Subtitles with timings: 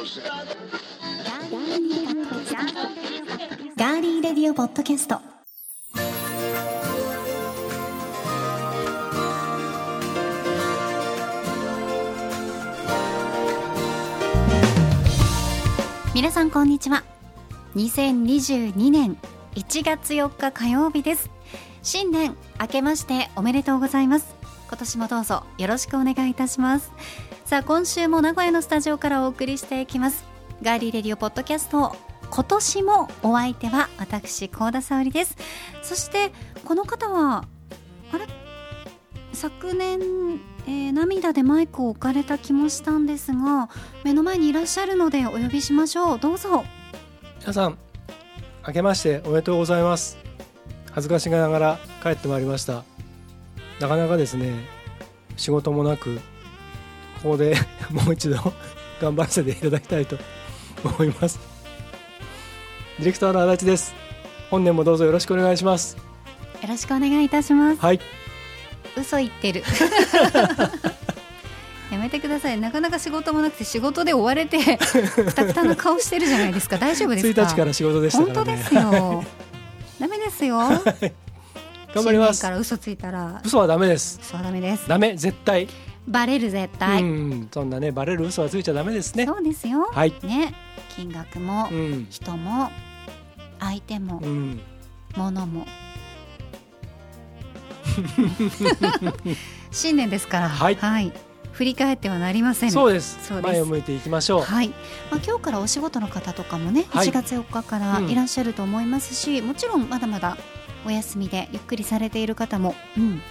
[0.00, 5.20] ガーリーレディオポッドキャスト。
[16.14, 17.04] 皆さんこんにちは。
[17.76, 19.18] 2022年
[19.54, 21.30] 1月4日火曜日です。
[21.82, 24.39] 新年明けましておめでとうございます。
[24.70, 26.92] 今年もどうぞよろしくお願いいたします。
[27.44, 30.24] さあ今週も名古屋のスタジオからお送りしていきます。
[30.62, 31.96] ガーリーレディオポッドキャスト
[32.30, 35.36] 今年もお相手は私高田沙織です。
[35.82, 36.30] そして
[36.64, 37.48] この方は
[38.12, 38.26] あれ？
[39.32, 39.98] 昨年、
[40.66, 43.70] えー、涙でマイクを置かれた気もしたんですが
[44.04, 46.18] 目の前にいらっしゃるのでお呼びしましょう。
[46.20, 46.62] どうぞ。
[47.40, 47.76] 皆さん
[48.64, 50.16] 明けましておめでとうございます。
[50.92, 52.84] 恥ずかしながら帰ってまいりました。
[53.80, 54.52] なかなかですね
[55.36, 56.20] 仕事もなく
[57.22, 57.56] ここで
[57.90, 58.36] もう一度
[59.00, 60.18] 頑張らせていただきたいと
[60.84, 61.38] 思います。
[62.98, 63.94] ディレクターの足立です。
[64.50, 65.96] 本年もどうぞよろしくお願いします。
[66.62, 67.80] よろしくお願いいたします。
[67.80, 68.00] はい。
[68.96, 69.62] 嘘言ってる。
[71.90, 72.60] やめてください。
[72.60, 76.76] なかなか仕事もなくて仕事で追われてくたくたな顔してるじゃないですか。
[76.76, 78.24] 大丈夫ですか？1日から仕事でしたね。
[78.26, 79.24] 本当ですよ。
[79.98, 80.58] ダメですよ
[81.94, 82.42] 頑張ります。
[82.42, 83.40] から嘘ついたら。
[83.44, 84.20] 嘘はダメです。
[84.22, 84.88] 嘘はダメです。
[84.88, 85.68] ダメ絶対。
[86.06, 89.26] バレる絶対、うんそんなねバレる嘘はついちゃダメですね。
[89.26, 89.88] そうですよ。
[89.92, 90.14] はい。
[90.22, 90.54] ね。
[90.96, 92.06] 金額も、うん。
[92.10, 92.70] 人も
[93.58, 94.60] 相手も、うん。
[95.16, 95.66] 物も。
[99.70, 100.48] 新年ですから。
[100.48, 101.12] はい。
[101.52, 102.70] 振り返ってはなりません。
[102.70, 103.18] そうです。
[103.26, 103.52] そうです。
[103.52, 104.42] 前を向いていきましょう。
[104.42, 104.68] はい、
[105.10, 107.08] まあ、今日からお仕事の方とかもね、はい。
[107.08, 110.36] 1月4日からうんいらっしゃると思いますし、もちろんまだまだ
[110.86, 113.22] お休みでゆっくりされている方も、うん、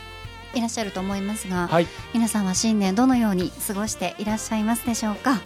[0.56, 1.88] いらっしゃると思いますが、はい。
[2.14, 5.42] 皆さんは新年どのように過ごしていらっしゃいますでしょうか？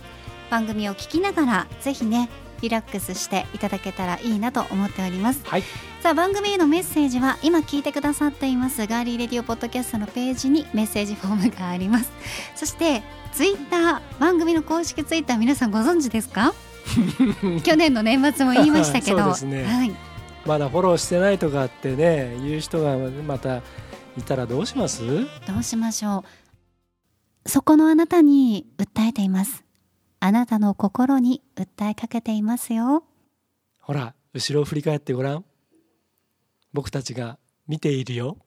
[0.49, 2.29] 番組を聞きながらぜひね
[2.61, 5.41] リラックスしていただけたらいいなと思っております。
[5.45, 5.63] はい。
[6.01, 12.11] さあ番組へのメッセージは今聞いてくださっていますガーリーレディオポッドキャストのページにメッセージフォームがあります。
[12.55, 16.53] そしてツイッター番組の公式ツイッター皆さんご存知ですか？
[17.63, 19.35] 去年の年末も言いましたけど。
[19.47, 19.63] ね。
[19.65, 19.95] はい、
[20.45, 23.57] まだフォローしてないとかってね言う人がまた
[24.17, 25.01] いたらどうします？
[25.47, 26.23] どうしましょ
[27.45, 27.49] う。
[27.49, 29.63] そこのあなたに訴えています。
[30.19, 33.03] あなたの心に訴えかけていますよ。
[33.79, 35.45] ほら後ろを振り返ってごらん。
[36.73, 37.37] 僕たちが
[37.67, 38.37] 見ているよ。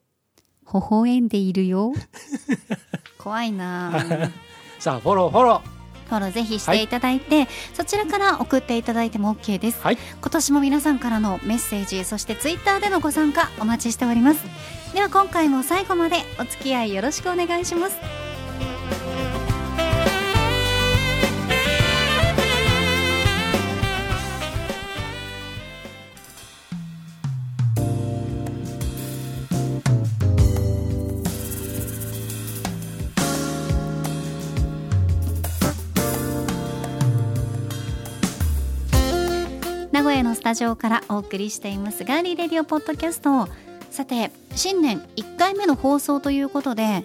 [0.73, 1.93] 微笑んでいるよ。
[3.19, 3.97] 怖いな。
[3.97, 4.01] あ
[4.79, 5.62] さあフォローフォロ
[6.09, 9.99] フォローぜひしていただいて、そちらから送っていただいても OK です、はい。
[10.21, 14.44] 今年も皆さんからのメッセージそしてツイッターでのご参加お待ちしております。
[14.94, 18.25] では今回も最後までお付き合いよろしくお願いします
[40.47, 43.49] タジオからお送りしていますガーリーレディオポッドキャスト
[43.91, 47.05] さて新年1回目の放送ということで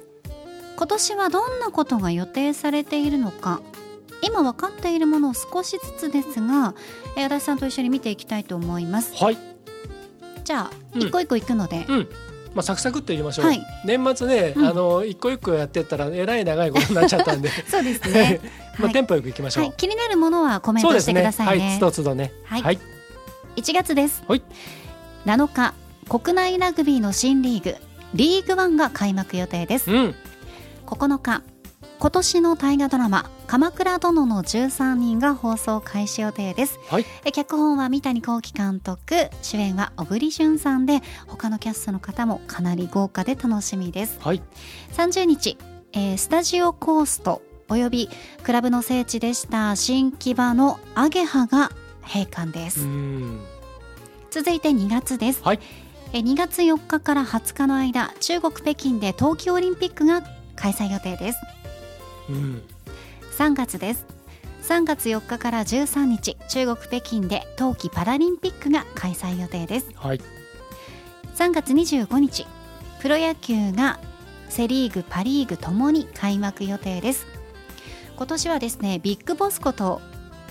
[0.78, 3.60] 今年はどんなことが予定されているのか
[4.22, 6.76] 今分かっているものを少しずつですが
[7.18, 9.16] えー足立さんと一緒に見ていきたいと思います。
[9.16, 9.38] ーはい。
[10.44, 11.02] じゃあ、うん。
[11.02, 12.10] 一個一個いくので、うん。
[12.54, 13.66] まあサクサクっと言いましょう、はい。
[13.86, 14.68] 年末ね、うん。
[14.68, 17.50] あの一個一個やってったらえらい長いことになっちゃったんで。
[17.68, 18.40] そうですね。
[18.78, 18.94] まあ、はい。
[18.94, 21.68] テンポよくいきましょう、はい、気になるものはコメントしてくださいね。
[21.70, 21.78] はい。
[21.80, 22.32] つどつどね。
[22.46, 22.62] はい。
[22.62, 22.80] はい、
[23.56, 24.44] 1月です、はい。
[25.26, 25.74] 7日
[26.08, 27.76] 国内ラグビーの新リーグ
[28.14, 29.92] リーグワンが開幕予定です。
[29.92, 30.16] うん。
[30.86, 31.44] 9日
[32.00, 36.80] 今年の大河ドラマ「鎌倉殿の13人」が放送開始予定です。
[36.90, 37.06] はい。
[37.24, 44.18] え脚本は三谷幸喜監督主演は小栗旬さんで他のキャストの方もかなり豪華で楽しみです。
[44.22, 44.42] はい。
[44.94, 45.58] 30日、
[45.94, 48.10] えースタジオコーストおよび
[48.44, 51.72] クラブの聖地でした新木場のアゲハが
[52.04, 53.40] 閉館です、うん。
[54.30, 55.60] 続いて2月です、はい。
[56.14, 60.22] え2月4日から20日の間中国北京で冬季オリンピックが
[60.56, 61.40] 開催予定です。
[62.30, 62.64] うん。
[63.38, 64.06] 3月です。
[64.64, 69.88] 3月4日から13日中国北京で冬季パラリンピックが開催予定です。
[69.96, 70.22] はい。
[71.36, 72.46] 3月25日
[73.02, 74.00] プロ野球が
[74.50, 77.26] セ・リーグパ・リーグともに開幕予定です。
[78.16, 80.02] 今年はですねビッグボスこと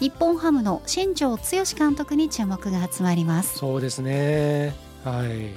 [0.01, 3.59] 日本ハムの新庄剛志監督に注目が集まります。
[3.59, 4.75] そうですね。
[5.05, 5.53] はい。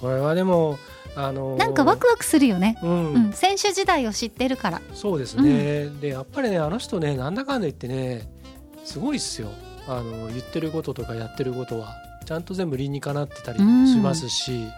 [0.00, 0.78] これはでも
[1.16, 4.80] あのーなんかワクワクするよね、うん、うん、選手時代を知ってるから。
[4.94, 8.30] そうですね、でやっぱりねあの人ねなんだかんだ言ってね
[8.84, 9.50] すごいっすよ。
[9.88, 11.96] あの言ってることとかやってることは。
[12.24, 13.86] ちゃんと全部理にかなってたりうん。
[13.86, 14.68] しますし、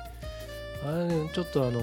[0.86, 1.80] あれねちょっとあの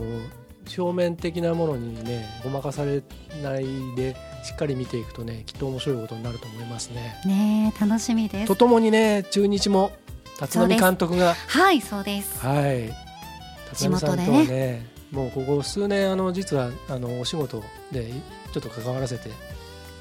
[0.76, 3.04] 表面的なものにねごまかされ
[3.44, 3.66] ない
[3.96, 7.16] でしっかり見ていくとねきっと面白いことになると思いますね。
[7.26, 8.48] ねえ楽しみです。
[8.48, 9.92] とともにね中日も
[10.42, 11.34] 立浪監督が。
[11.34, 12.40] はいそうです。
[12.40, 12.90] はい。
[13.76, 18.12] 地立浪さんとはねもうここ数年あの実はあのお仕事で
[18.54, 19.32] ちょっと関わらせてい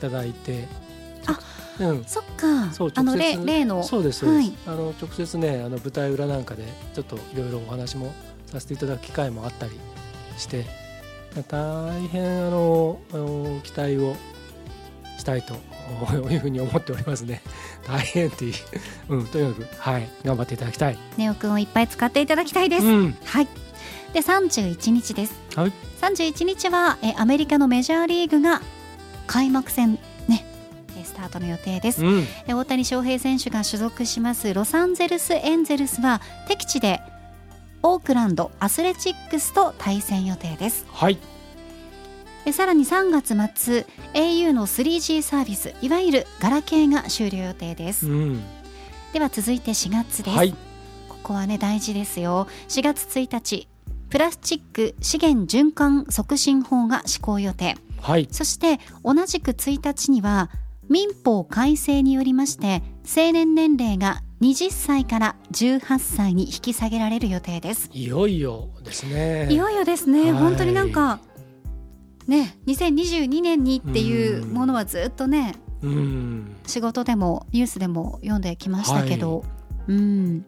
[0.00, 0.66] ただいて
[1.26, 1.38] あ
[1.80, 2.04] うん。
[2.04, 2.72] そっか。
[2.72, 3.82] そうあの例例の。
[3.82, 4.54] そうですそうです、はい。
[4.66, 8.12] あの直接ねあの舞台裏なんかでちょっといろいろお話も
[8.46, 9.72] させていただく機会もあったり
[10.36, 10.64] して
[11.42, 12.98] 大変あの
[13.62, 14.16] 期待を
[15.18, 15.54] したいと
[16.30, 17.42] いうふうに思っておりますね。
[17.86, 18.54] 大変っていう、
[19.08, 23.16] うん、とにかくはい頑張っていただきたい、ネオくんをいっぱい使っていただきたいです、うん。
[23.24, 23.48] はい。
[24.12, 25.34] で31日です。
[25.54, 25.72] はい。
[26.00, 28.62] 31日はえアメリカのメジャーリーグが
[29.26, 29.98] 開幕戦
[30.28, 30.44] ね
[30.98, 32.04] えスタートの予定です。
[32.04, 32.26] うん。
[32.46, 37.00] え大谷翔平選手が所属しますロサンゼルスエンゼルスは敵地で
[37.88, 40.86] オークランドアスレチックスと対戦予定です。
[40.90, 41.18] はい。
[42.44, 48.42] でさらに3月末 au の 3G サービスいわゆるガラケーが終了予定です、うん。
[49.12, 50.52] では続いて4月です、はい。
[51.08, 52.48] ここはね大事ですよ。
[52.68, 53.68] 4月1日
[54.10, 57.76] プラスチック資源循環促進法が施行予定。
[58.00, 58.26] はい。
[58.32, 60.50] そして同じく1日には
[60.88, 67.88] 民法改正によりまして成年年齢が20歳から18歳に引き下げられる予定です。
[67.92, 69.48] いよいよですね。
[69.50, 70.42] いよいよですね、はい。
[70.42, 71.20] 本当になんか
[72.26, 76.56] ね2022年にっていうものはずっとねうん。
[76.66, 79.44] 仕事でもニュースでも読んできましたけど、
[79.86, 80.44] うん。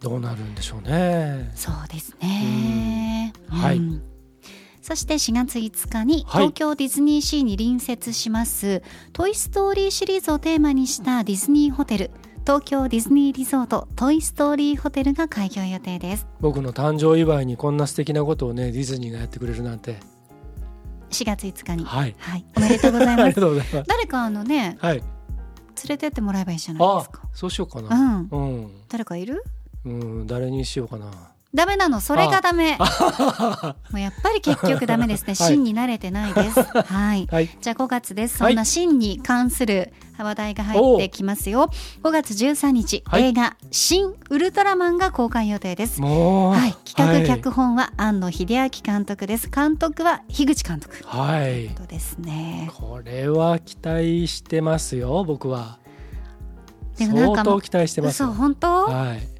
[0.00, 1.50] どうなるんでしょうね。
[1.54, 3.34] そうですね。
[3.50, 3.58] うん。
[3.58, 3.76] はい。
[3.76, 4.02] うん。
[4.80, 6.44] そして4月5日にはい。
[6.44, 8.82] 東京ディズニーシーに隣接します
[9.12, 12.10] 「トイ・ストーリー」シリーズをテーマにしたディズニーホテル
[12.48, 16.26] 東京ディズニーリゾートトイ・ストーリーホテルが開業予定です。
[16.40, 19.96] 僕の誕生祝いにこんな素敵なことをねディズニーがやってくれるなんて。
[21.10, 21.84] 4月5日に。
[21.84, 22.16] はい。
[22.18, 23.38] はい、おめでとうございます。
[23.86, 24.96] 誰かあのねはい。
[24.96, 25.04] 連
[25.90, 27.20] れてってもらえばいいじゃないであすか。
[27.34, 28.28] そうしようかうな、ん。
[28.32, 28.70] うん。
[28.88, 29.44] 誰かいる？
[29.84, 31.10] うん、誰にしようかな
[31.54, 32.76] ダメなのそれがダメ。
[32.76, 32.84] も
[33.94, 35.28] うやっぱり結局ダメですね。
[35.28, 35.36] はい。
[35.36, 36.62] 芯に慣れてないです。
[36.84, 37.26] はい。
[37.30, 37.48] はい。
[37.60, 38.42] じゃあ5月です。
[38.42, 38.52] はい。
[38.52, 41.70] そんな芯に関する話題が入ってきますよ。
[42.02, 43.24] 5月13日、はい。
[43.28, 46.02] 映画新ウルトラマンが公開予定です。
[46.02, 47.26] はい、企画はい。
[47.26, 49.48] 脚本は庵野秀明監督です。
[49.48, 51.02] 監督は樋口監督。
[51.06, 51.70] はい。
[51.70, 52.70] とですね。
[52.76, 55.78] これは期待してますよ僕は。
[56.98, 58.84] でもなんか相当期待してます嘘よ本当？
[58.84, 59.37] はい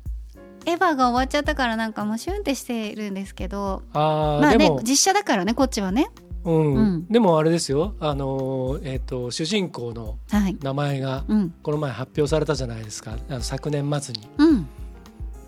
[0.68, 6.08] エヴァが終わっちゃったからなんかもうシュンってしてるんですけど、あー、まあね実写だからねこっちはね。
[6.44, 10.56] うんうんでもあれですよあのーえっ、と主人公のはい。
[10.62, 14.68] 名前がうんこの前発表されたじゃないですかあの昨年末にうん。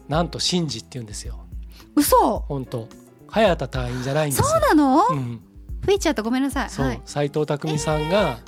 [0.09, 1.47] なんとシンジって言うんですよ
[1.95, 2.41] 嘘。
[2.41, 2.89] 本当
[3.29, 5.07] 早田隊員じゃないんですそようなの？
[5.09, 5.41] うん、
[5.83, 6.71] 吹いちゃったごめんなさい。
[6.71, 7.01] そうはい。
[7.05, 8.41] 斎藤工さんが、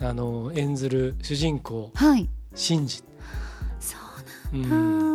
[0.00, 2.28] あの演ずる主人公はい。
[2.54, 3.02] シンジ、
[3.80, 3.96] そ
[4.52, 5.07] ううんあー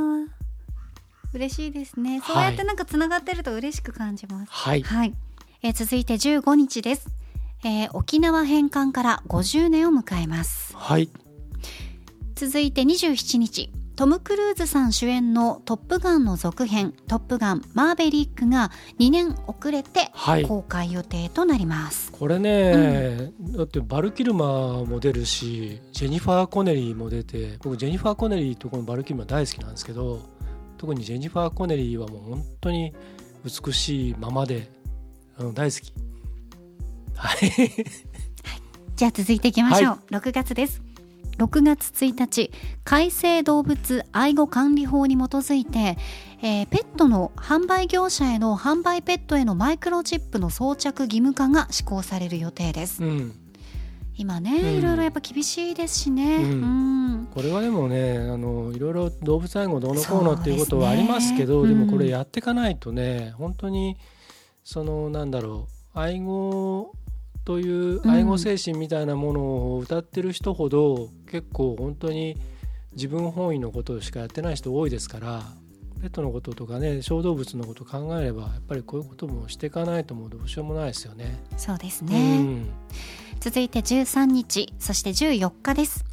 [1.33, 2.21] 嬉しいですね。
[2.25, 4.51] そうやってなんかつながってると嬉しく感じます。
[4.51, 5.13] はいはい。
[5.61, 7.07] えー続いて15日です。
[7.63, 10.75] えー沖縄返還から50年を迎えます。
[10.75, 11.09] はい
[12.35, 22.11] 続いて27日、トム・クルーズさん主演のトップガンの続編、トップガンマーベリックが2年遅れてはい公開予定となります。
[22.11, 30.19] これね、だってバルキルマーも出るしジェニファー・コネリーも出て僕ジェニファー・コネリーとこのバルキルマー大好きなんですけど
[30.83, 32.93] 特にジェニファー・コネリーはもう本当に
[33.45, 34.69] 美しいままで
[35.37, 35.93] あの大好き
[37.15, 37.49] はい
[38.97, 39.99] じゃあ続いていきましょう。
[40.11, 40.81] 6月です。
[41.37, 42.51] 6月1日、
[42.83, 45.97] 改正動物愛護管理法に基づいて、
[46.41, 53.01] えーペットの販売業者への販売ペットへのマイクロチップの装着義務化が施行される予定です。
[53.01, 53.42] うん
[54.15, 54.77] 今ね、うん。
[54.77, 56.39] いろいろやっぱ厳しいですしね。
[57.33, 63.97] これはでもねあのいろいろ動物愛護どうのこうのっていうことはありますけどでもこれやっていかないとね本当に
[64.63, 66.93] そのなんだろう愛護
[67.45, 68.09] といううん。
[68.09, 69.41] 愛護精神みたいなもの
[69.73, 72.37] を歌ってる人ほど、結構本当に
[72.93, 75.41] 自分本位のことしかやってない人多いですから
[75.99, 81.41] ペットのこととかね小動物のこと考えればやっぱりこういうこともしていかないともうどうしようもないですよね。
[81.57, 82.37] そうですうね。
[82.43, 82.67] ん
[83.43, 86.05] 続いて13日、そして14日です。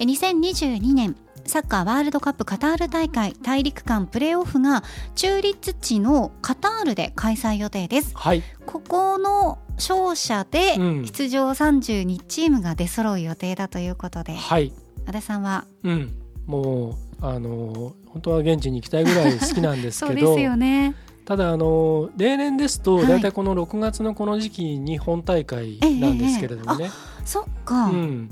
[0.00, 4.82] え2022年サッカーワールドカップカタール大会大陸間プレーオフが
[5.14, 8.16] 中立地のカタールで開催予定です。
[8.16, 11.04] はい、ここの勝者でうん。
[11.04, 14.72] 出場32チームが出揃う予定だということで、はい、
[15.06, 15.66] 和田さんは？
[15.84, 16.14] うん。
[16.46, 20.94] もうあの本当は現地に行きたいぐらい好きなんです そうけどですよね
[21.28, 23.06] ただあの例年ですとはい。
[23.06, 26.90] 大体この6月のこの時期に本大会なんですけれどもね、
[27.26, 28.30] そっか、うん、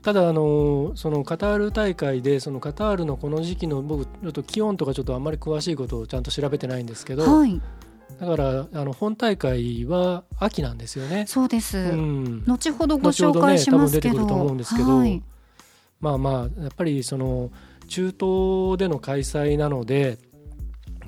[0.00, 7.60] ただあのそのカタール大会でそのカタールのこの時期の僕ちょっと気温とかちょっとあんまり詳しいことをちゃんと調べてないんですけど、はい。
[8.20, 11.24] だからあの本大会は秋なんですよね。
[11.26, 15.20] そうです、うん、後ほどご紹介しますけど、多分出てくると思うんですけどはい、
[15.98, 17.50] まあまあやっぱりその
[17.88, 20.18] 中東での開催なので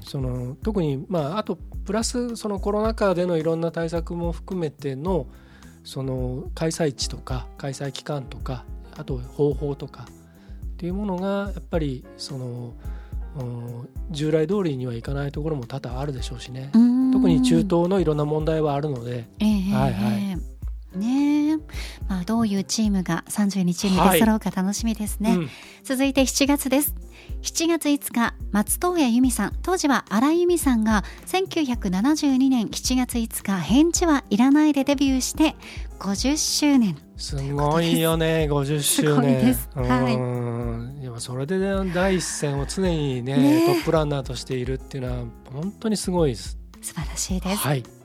[0.08, 5.26] その特にまああとプラスそのコロナ禍でのいろんな対策も含めての
[5.84, 8.64] その開催地とか開催期間とか
[8.96, 12.74] あと方法とかっていうものがやっぱりその
[13.38, 16.70] うん従来通りにはいかないところも多々あるでしょうしね。
[17.12, 19.28] 特に中東のいろんな問題はあるので。
[19.40, 20.14] ええはいはい。
[20.14, 20.36] え
[20.94, 20.98] え。
[20.98, 21.56] ねえ。
[22.08, 25.48] まあどういうチームが30日に出揃うか楽しみですね、うん。
[25.84, 26.94] 続いて7月です
[27.42, 35.56] 7月5日松任谷由実さん当時は荒井由実さんが1972年7月5日「返事はいらない」でデビューして
[35.98, 36.96] 50周年。
[37.16, 39.68] すごいよね 50周すごい年です。
[39.74, 40.14] はい。
[40.14, 41.00] うん。
[41.02, 43.66] やそれでね第一線を常にねね。
[43.66, 46.58] トップランナーとしているっていうのは本当にすごいです。
[46.80, 47.97] 素晴らしいです、はい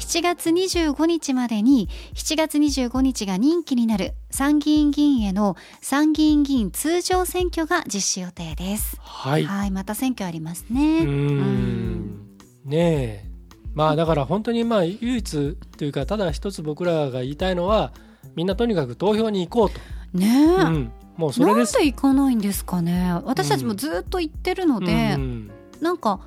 [0.00, 8.96] 7月25日までに7月25日が任期になる参議院議員への参議院議員通常選挙が実施予定です。
[8.98, 9.44] はい。
[9.44, 12.26] はいまた選挙ありますうねん。
[12.64, 13.30] ねえ。
[13.74, 17.92] まあだから本当にまあ唯一というかただ一つ僕らが言いたいのは
[18.34, 23.20] みんなとにかく投票に行こうと、ねえ、うん、もうそれなんですで行かないんですかね。
[23.24, 25.50] 私たちもずっと言ってるので、うん。
[25.80, 26.20] なんか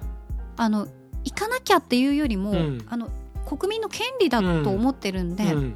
[0.58, 0.88] あの
[1.24, 2.86] 行かなきゃっていうよりも、うん。
[2.88, 3.10] あの
[3.58, 5.76] 国民の権利だと思ってるんで、うん。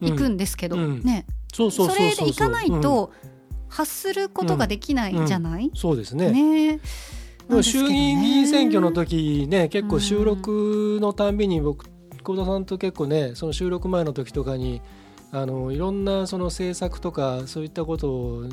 [0.00, 1.02] 行くんですけど、うん。
[1.02, 1.26] ね。
[1.52, 3.12] それで行かないと
[3.68, 6.30] 発することができないじゃない、そうですね。
[6.30, 6.80] ね。
[7.62, 11.86] 衆議院議員選挙の時時ね結構収録のたんびに僕
[12.22, 14.80] 幸田さんと結構ねその収録前の時とかに
[15.32, 18.48] あのいろんなその政策とかそういったこと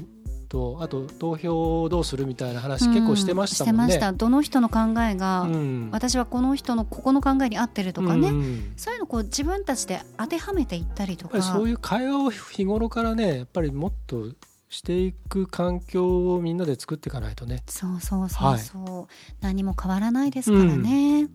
[0.49, 3.93] とあと投票をどうするみたいな話結構してましたもんね。
[3.93, 4.11] してました。
[4.11, 5.89] どの人の考えが、うん。
[5.91, 8.35] 私はこの人のここの考えに合ってるとかね、うん。
[8.35, 11.41] うんそういうのをこう自分たちで当てはめていったりとか。
[11.41, 14.25] そういう会話を日頃からねやっぱりもっと
[14.69, 17.63] していく環境をみんなで作っていかないとね。
[17.67, 21.27] そうそうそうそう、何も変わらないですからね、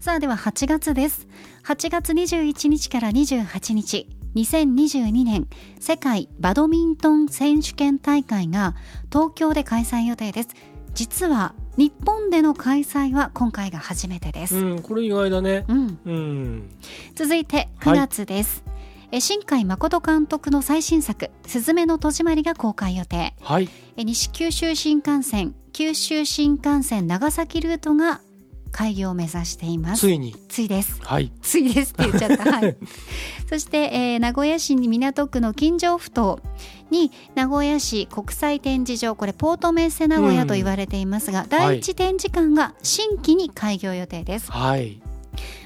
[0.00, 1.26] さあでは8月です。
[1.64, 5.48] 8月21日から28日2022年
[5.78, 8.74] 世界バドミントン選手権大会が
[9.10, 10.48] 東京で開催予定です。
[10.94, 15.64] 実は日本での開催は今回が初めてです、うん、これ意外だね。
[15.68, 16.70] うん、うん、
[17.14, 18.62] 続いて9月です、
[19.10, 23.34] え新海誠監督の最新作「すずめの戸締まり」が公開予定。
[23.40, 23.68] はい。
[23.96, 28.20] え西九州新幹線九州新幹線長崎ルートが
[28.72, 30.34] 開業を目指していますついに。
[30.48, 31.30] ついですはい。
[31.42, 32.76] ついですって言っちゃった、はい、
[33.48, 36.40] そして、えー名古屋市に港区の金城ふ頭
[36.90, 45.00] に名古屋市国際展示場これポートメッセ名古屋と言われていますが、第一展示館が新規に開業予定ですはい。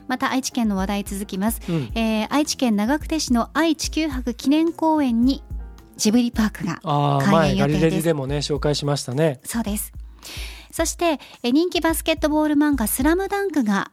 [0.08, 1.90] また愛知県の話題続きます、うん。
[1.94, 5.42] えー愛知県長久手市の愛・地球博記念公園に
[5.96, 6.80] ジブリパークが
[7.22, 9.40] 開前ガ園予定ですリレリでもね紹介しましたね。
[9.44, 9.92] そうです。
[10.76, 13.92] そしてえ人気バスケットボール漫画スラムダンクが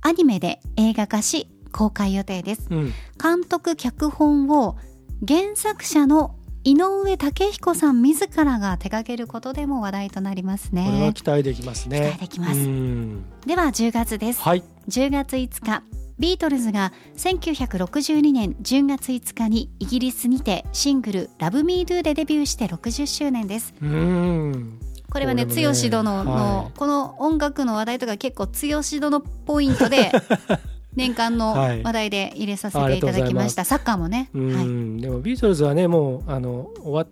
[0.00, 2.66] アニメで映画化し公開予定です。
[2.70, 2.92] うん。
[3.22, 4.76] 監督脚本を
[5.24, 6.34] 原作者の
[6.64, 11.12] 井上武彦さん自らが手掛けることでも話題となりますこれはね。
[11.14, 12.00] 期待できますね。
[12.00, 14.42] 期待できますうんでは10月です。
[14.42, 14.64] はい。
[14.88, 15.84] 10月5日
[16.18, 23.72] ビートルズが1962年10月5日にイギリスにてシングル「Love Me Do」でデビューして60周年です。
[23.80, 24.80] うん。
[25.10, 26.78] これはねこれもね剛殿の、はい。
[26.78, 30.12] この音楽の話題とか結構剛殿ポイントで
[30.94, 31.82] 年間のはい。
[31.82, 37.08] 話題で入れさせていただきました、サッカーもね、うん、はい、でもビートルズはねもうあの終わっ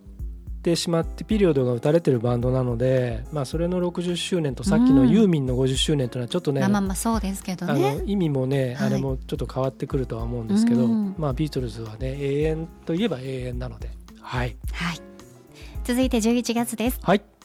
[0.63, 5.11] てしまってピリオドが打たれてるバンドなので、まあ、それの60周年とさっきのうん。
[5.11, 8.87] ユーミンの50周年というのはちょっとね、まあまあまあそうですけどあねの意味もね、はい。
[8.89, 11.15] あれもちょっと変わってくるとは思うんですけど、うん。
[11.17, 13.91] まあ、ビートルズはね永遠といえば永遠なので。
[14.21, 14.57] はい。
[14.73, 15.01] はい。
[15.85, 16.99] 続いて11月です。
[17.03, 17.23] はい。
[17.23, 17.36] え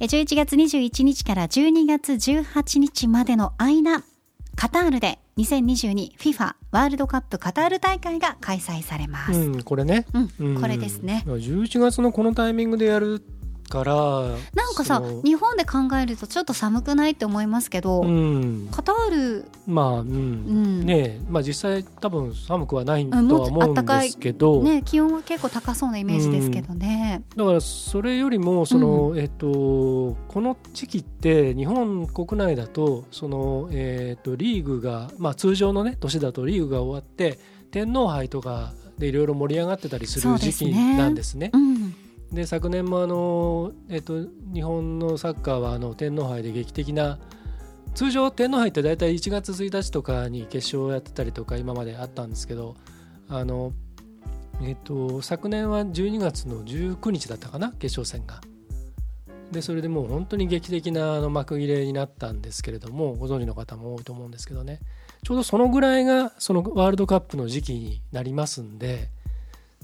[0.00, 4.04] 11月21日から12月18日までの間
[4.54, 11.24] カタールで 2022FIFA ワールドカップカタール大会が開催されます、うん、これね、うんうんこれですね。
[11.26, 13.22] 11月のこのタイミングでやる
[13.68, 13.94] から
[14.54, 18.68] なんかさ日本で考えるとちょっと寒くないって思いますけど、うん。
[18.70, 20.86] カタール、まあうん、うん。
[20.86, 27.22] ねえまあ実際多分寒くはないとは思うんですけど、ね、気温は結構高そうなイメージですけどね。
[27.36, 37.38] だからそれよりもその、えっとこの時期って日本国内だとその、えっとリーグが、まあ、通常のね年だとリーグが終わって
[37.70, 40.96] 天皇杯とかでいろいろ盛り上がってたりする時期そうですね。
[40.96, 41.52] なんですね。
[42.32, 47.18] で昨年もあの、えっと日本のサッカーはあの天皇杯で劇的な
[47.94, 52.76] 通常天皇杯って大体1月1日とかに決勝をやってたりとか今まであったんですけど
[53.28, 53.72] あの、
[54.62, 58.40] えっと昨年は12月の19日だったかな決勝戦が。
[59.50, 64.78] でそれでもう本当に劇的なあの幕切れになったんですけれどもご存知の方も多いと思うんですけどね
[65.24, 69.08] ちょうどそのぐらいがそのワールドカップの時期になりますんで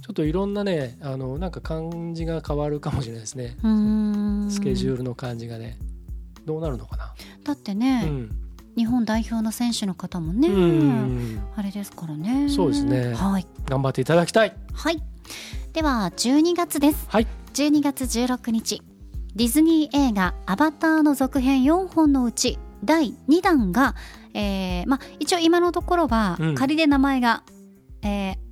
[0.05, 3.57] ちょっといろんなねあのなんか感じが変わるかもしれないですね。
[4.51, 5.79] スケジュールの感じがね。
[6.45, 8.31] どうなるのかな、だってね、うん。
[8.77, 11.43] 日本代表の選手の方もね、うん。
[11.57, 12.51] あれですからね。
[12.51, 13.15] そうですね。
[13.15, 14.55] はい、頑張っていただきたい。
[14.75, 15.03] はい、
[15.73, 17.07] では12月です。
[17.09, 17.27] はい。
[17.55, 18.83] 12月16日
[19.35, 23.95] ディズニー映画「アバター」の続編4本のうち第2弾が、
[24.35, 26.55] えーまあ、一応今のところはうん。
[26.55, 27.43] 仮で名前が、
[28.03, 28.44] えー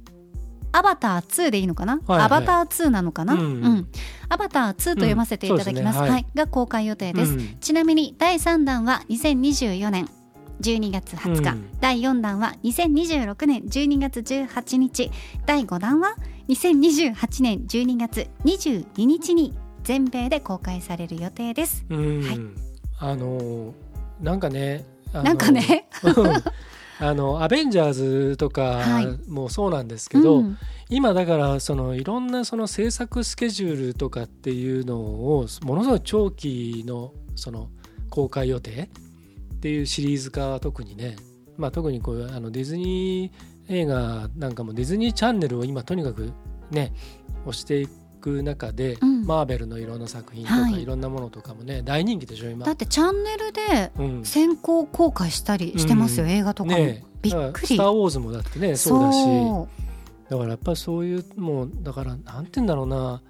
[0.73, 2.26] アバター2でいいのかな、はいはい。
[2.26, 3.41] アバター2なのかな、うん。
[3.41, 3.88] うん。
[4.29, 6.05] アバター2と読ませていただきます,、うん。
[6.05, 6.11] すね。
[6.11, 6.26] はい。
[6.35, 7.57] が公開予定です、うん。
[7.61, 10.09] ちなみに第3弾は2024年
[10.61, 11.69] 12月20日、うん。
[11.81, 15.11] 第4弾は2026年12月18日。
[15.47, 16.17] 第5弾は
[16.49, 21.85] 2028年12月22日に全米で公開される予定です。
[21.91, 22.23] うん。
[22.23, 22.41] はい。
[22.99, 23.75] あの
[24.21, 26.14] なんかねなんかね、うん
[27.03, 29.31] あのアベンジャーズとかはい。
[29.31, 30.59] もそうなんですけど、うん。
[30.89, 37.71] 今だからそのいろんなその制作スケジュールとかっていうのをものすごい長期のその
[38.09, 38.89] 公開予定
[39.57, 41.17] っていうシリーズ化は特にね、
[41.57, 46.33] まあ、特にこういうあのディズニー映画なんかもディズニーチャンネルを今とにかく
[46.71, 46.93] ね
[47.47, 47.89] 押してい
[48.21, 50.83] く中で、うんマーベルのいろんな作品とか、はい。
[50.83, 52.67] い、ろんなものとかもね大人気でしょ今。
[52.67, 52.73] だ。
[52.73, 54.25] ってチャンネルでうん。
[54.25, 56.31] 先行公開したりしてますよ、うん。
[56.31, 57.66] 映画とかも、ねびっくり。
[57.68, 59.23] スター・ウォーズもだってねそうだし。
[59.25, 59.68] そ
[60.31, 63.23] だからやっぱりそういうもうだからなんて言うんだろうな。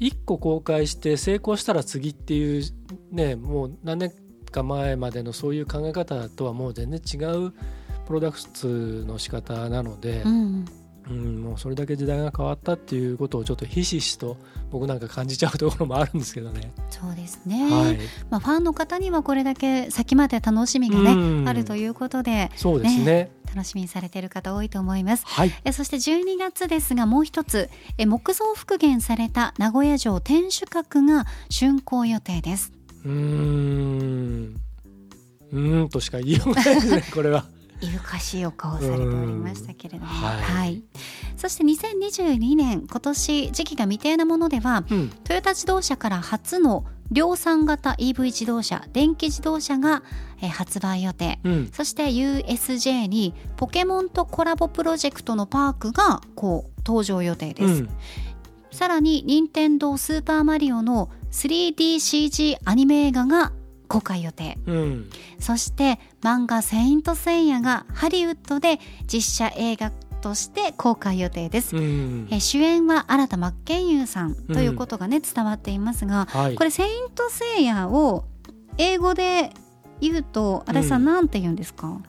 [0.00, 2.62] 一個公開して成功したら次っていう
[3.10, 4.12] ねもう何年
[4.50, 7.52] か前までのそういう考え方とはもう全然違う
[8.06, 10.64] プロダクツの仕方なのでう、、うん、
[11.10, 14.36] うん、もうそれだけ時代が変わったっていうことをちょっとひしひしと
[14.70, 16.72] 僕なんか感じちゃうところもあるんですけどね。
[16.90, 17.98] そうですね、はい、
[18.30, 21.48] まあ、ファンの方にはこれだけ先まで楽しみがね、うん。
[21.48, 25.24] あるということでそうですね楽しみにされている方多いと思います。
[25.26, 25.52] はい。
[25.64, 32.72] えそして12月ですがもう一つえ木造復元された名古屋城天守閣が竣工予定です。
[33.04, 34.60] うーん。
[35.50, 37.46] うーんとしか言いようがないですねこれは。
[37.80, 40.18] いぶかしいお顔をされておりましたけれども、うん。
[40.20, 40.82] はい。
[41.36, 45.10] そして2022年今年時期が未定なものではうん。
[45.24, 50.02] トヨタ自動車から初の量産型 EV 自動車電気自動車が
[50.42, 51.40] え発売予定。
[51.44, 51.70] うん。
[51.72, 57.88] そして USJ にポケモンとコラボプロジェクトのパークがこう登場予定です、うん。
[58.70, 63.52] さらに任天堂スーパーマリオの 3DCG アニメ映画が
[63.88, 64.58] 公開予定。
[64.66, 65.10] うん。
[65.40, 68.78] そして漫画「セイント・セイヤ」がハリウッドで
[69.12, 72.28] 実写映画として公開予定です、うん。
[72.30, 76.54] え主演は新田真剣佑さんということがね、伝わっていますがはい。
[76.54, 78.24] これ「セイント・セイヤ」を
[78.76, 79.52] 英語で
[80.00, 81.06] 言うと足立さんうん。
[81.06, 82.00] なんて言うんですか、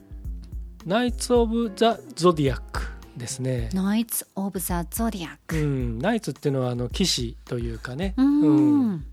[0.85, 2.81] ナイツ・オブ・ザ・ゾディアック
[3.15, 3.69] ですね。
[3.73, 5.55] ナイツ・オブ・ザ・ゾディアッうク。
[5.55, 9.05] ん、ナイツっていうのはあの騎士というかね、うん。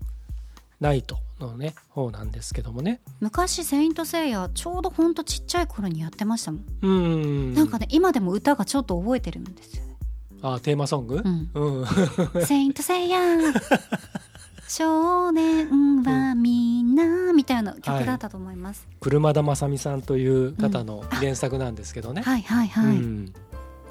[0.79, 3.01] ナイトのね方なんですけどもね。
[3.19, 7.53] 昔「セイント・セイヤ」ちょうどほんとちっちゃい頃にやってましたもん、うん。
[7.53, 9.97] なんかね今でも歌がちょっと覚えてるんですよね
[10.41, 11.21] あテーマソング？
[11.23, 11.29] う。
[11.29, 11.85] んうん。
[12.45, 13.19] セイント・セイヤ
[14.67, 22.21] 少年はみんなみたいな曲だったと思います、車田正美さんという方の原作なんですけどね。
[22.21, 23.33] はいはいはい、うん。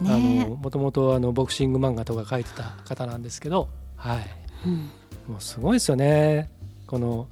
[0.02, 4.30] あねのもともとあのボクシング漫画とか書いてた方なんですけど、はい。
[4.66, 4.90] うん
[5.28, 6.50] もうすごいですよね。
[6.86, 7.26] この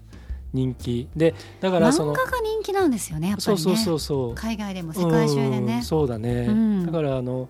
[0.55, 1.09] 人気。
[1.15, 3.63] でだからその漫画が人気なんですよねやっぱりね。
[3.63, 4.35] そうそうそうそう。
[4.35, 6.87] 海外でも世界中でうんねそうだね、うん。
[6.87, 7.49] だからあの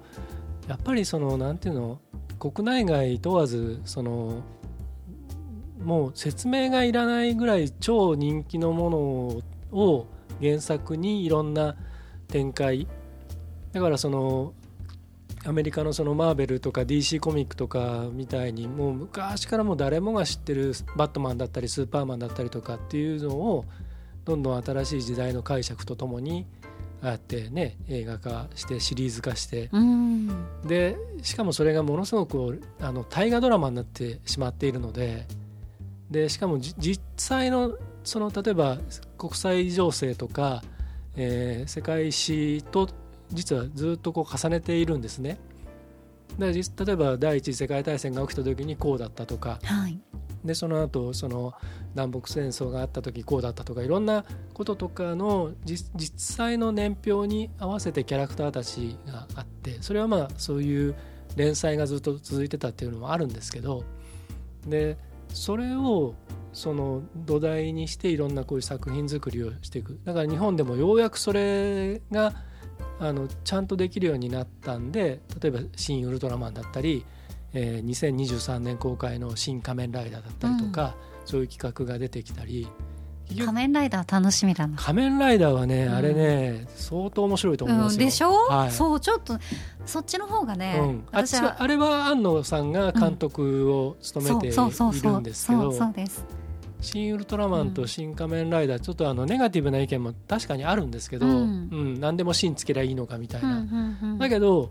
[0.66, 2.00] やっぱりそのなんていうの
[2.38, 4.42] 国内外問わずその
[5.82, 10.06] もう説明がいらないぐらい超人気のものを
[10.40, 11.76] 原作にいろんな
[12.26, 12.88] 展開。
[13.72, 14.54] だからその
[15.46, 23.64] アメリカのそのマーベルとか DC コミックとかみたいにもう昔からもう誰もが知ってるバットマンだったりスーパーマンだったりとかっていうのを
[24.24, 26.46] どんどん新しい時代の解釈とともに
[27.02, 29.70] ああやってね映画化してシリーズ化して。
[30.66, 35.26] でしかもそれがものすごくあの大河ドラマになってしまっているので
[36.10, 38.78] でしかも実際のその例えば
[39.18, 40.62] 国際情勢とか、
[41.16, 42.88] えー世界史と
[43.34, 45.38] 実はずっとこう重ねているんですね。
[46.38, 49.58] で実例えば第一次世界大戦が起きた時にこうだったとか。
[49.62, 50.00] はい。
[50.44, 51.54] でその後その
[51.94, 60.94] 南北戦争があった時こうだったとかいろんなこととかの実実際の年表に合わせてキャラクターたちがあってそれはまあそういう
[61.36, 63.84] 連載がずっと続いてたっていうのもあるんですけど。
[64.66, 64.96] で
[65.28, 66.14] それを
[66.52, 69.98] その土台にしていろんなこういう作品作りをしていく。
[70.04, 72.32] だから日本でもようやくそれが
[73.00, 77.04] あのちゃんとできるようになったんで例えば「新ウルトラマン」だったり、
[77.52, 82.68] えー2023年公開の「新仮面ライダー」だったりとか、そういう企画が出てきたり
[83.28, 84.76] 仮面ライダー楽しみだな。
[84.76, 85.94] 仮面ライダーはね、うん。
[85.94, 87.98] あれね相当面白いと思いますよ。
[87.98, 88.70] うんでしょ、はい。
[88.70, 89.38] そうちょっと
[89.86, 91.24] そっちの方がね、うん、あ
[91.58, 96.24] あれは安野さんが監督を務めていそうそうそうそるうんですけどそうそうです
[96.84, 103.58] 「新ウルトラマン」と「新仮面ライダー」ちょっとあのネガティブな意見も確かにあるんですけど、ううんん何でも「新」つけりゃいいのかみたいうんな。
[103.58, 104.18] うんうん。
[104.18, 104.70] だけど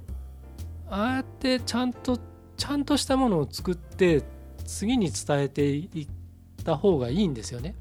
[0.90, 2.18] ああやってちゃんと
[2.56, 4.24] ちゃんとしたものを作って
[4.64, 7.76] 次に伝えていった方がいいんですよね。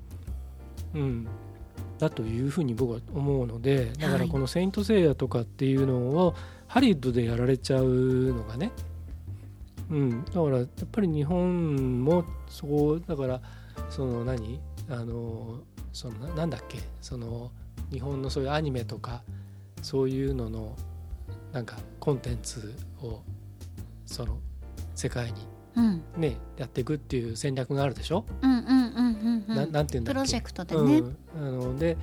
[0.94, 1.26] うん、
[1.98, 6.34] だというふうに僕は思うのでだからこの「セイント・セイヤ」とかっていうのを
[6.66, 7.86] ハリウッドでやられちゃう
[8.34, 8.72] のがね、
[9.90, 13.40] うん、だからやっぱり日本もそうだから
[13.94, 14.60] その何？
[14.88, 15.60] あの
[15.92, 16.78] そのななんだっけ？
[17.00, 17.50] その
[17.90, 19.22] 日本のそういうアニメとか
[19.82, 20.74] そういうのの
[21.52, 23.20] なんかコンテンツを
[24.06, 24.38] その
[24.94, 26.02] 世界にうん。
[26.16, 29.72] ねやっていくっていう戦略があるでしょ、うんうんうんうんうなん。
[29.72, 30.14] なんて言うんだっけ？
[30.14, 31.96] プロジェクトでね、うん、あので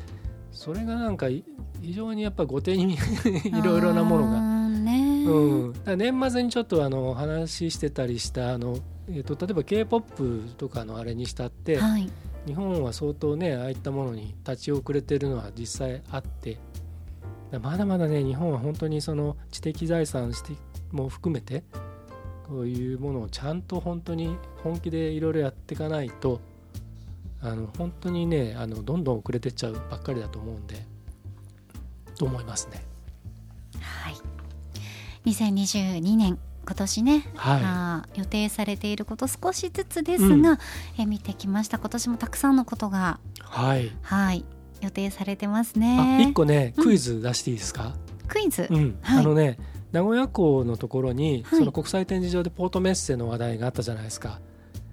[0.51, 1.43] それがなんかい
[1.81, 2.93] 非常にやっぱ後手に
[3.45, 8.77] いろいろなものが、ねうん、年末にちょっとあの話してたりしたあの、
[9.09, 12.09] えー、と例えば k p o p とかのあれにしたって、はい
[12.45, 16.57] 日本は相当ねああいったものに立ち遅れてるのは実際あって
[17.51, 20.53] だまだまだね日本は本当にその知的財産して
[20.91, 21.63] も含めて
[22.47, 26.41] こういうものをちゃんと本当に本気でいろいろやっていかないと
[27.41, 30.83] あの本当にねあのどんどん遅れてっちゃうばっかりだと思うんで
[32.17, 32.83] と思いますね。
[33.79, 34.15] はい
[35.25, 36.39] 2022年
[36.69, 38.19] 今年ね、はい。
[38.19, 40.57] 予定されていること少しずつですが、うん。
[40.99, 41.79] え見てきました。
[41.79, 44.45] 今年もたくさんのことがはい、はい。
[44.79, 46.83] 予定されてますあね一個ねうん。
[46.83, 47.95] クイズ出していいですか、
[48.27, 48.99] クイズ、うん。
[49.01, 49.19] はい。
[49.19, 49.57] あのね
[49.91, 51.59] 名古屋港のところに、はい。
[51.59, 54.39] その国際展示場でポートメッセの話題があったじゃないですか。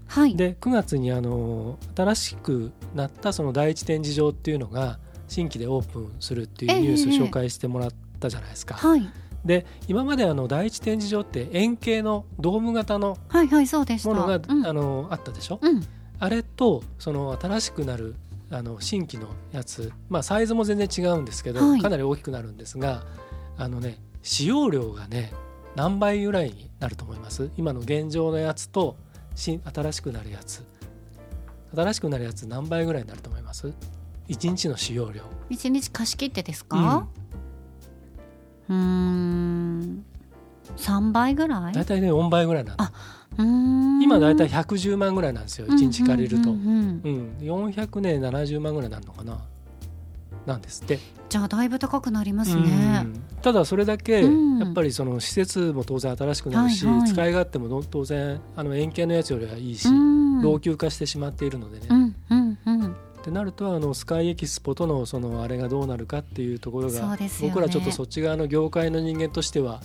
[0.06, 0.34] はい。
[0.34, 8.76] で9月にあの新しくなったその第一展示場っていうのが新規でオープンするっていうニュースを紹介してもらったじゃないですか。
[8.76, 9.06] はい
[9.46, 14.66] で今まであの第一展示場って円形のドーム型のものが、うん。
[14.66, 15.82] あのあったでしょ、うん。
[16.18, 18.16] あれとその新しくなる
[18.50, 21.80] あの新規のやつ、まあ、サイズも全然違うんですけど、はい。
[21.80, 23.04] かなり大きくなるんですが
[23.56, 25.32] あのね使用量がね
[25.76, 27.50] 何倍ぐらいになると思います？
[27.56, 28.96] 今の現状のやつと
[29.34, 30.64] 新新しくなるやつ。
[31.74, 33.72] 新しくなるやつ何倍ぐらいになると思います
[34.28, 35.22] ？1日の使用量。
[35.50, 36.78] 一日貸し切ってですか？
[36.78, 40.04] うーん。
[40.76, 41.72] 3倍ぐらい？
[41.72, 42.84] 大体ね4倍ぐらいなんだ。
[42.84, 42.92] あ
[43.38, 44.02] うーん。
[44.02, 46.50] 今大体110万ぐらいなんですよ1日借りると。
[46.50, 47.36] うんうんうんうん。
[47.48, 47.70] うん。
[47.70, 49.38] 400年70万ぐらいになるのかな。
[50.44, 50.98] なんですって。
[51.28, 53.02] じゃあだいぶ高くなりますね。
[53.04, 53.22] うん。
[53.42, 54.58] ただそれだけうん。
[54.58, 57.08] やっぱりその施設も当然新しくなるし、はいはい。
[57.10, 60.42] 使い勝手もど当然あの円形のやつよりはいいし、うん。
[60.42, 61.86] 老朽化してしまっているのでね。
[63.26, 67.28] うんうんうんってなるとあのスカイエキスポとのそのあれがどうなるかっていうところそが、ね。
[67.42, 69.80] 僕らちょっとそっち側の業界の人間としては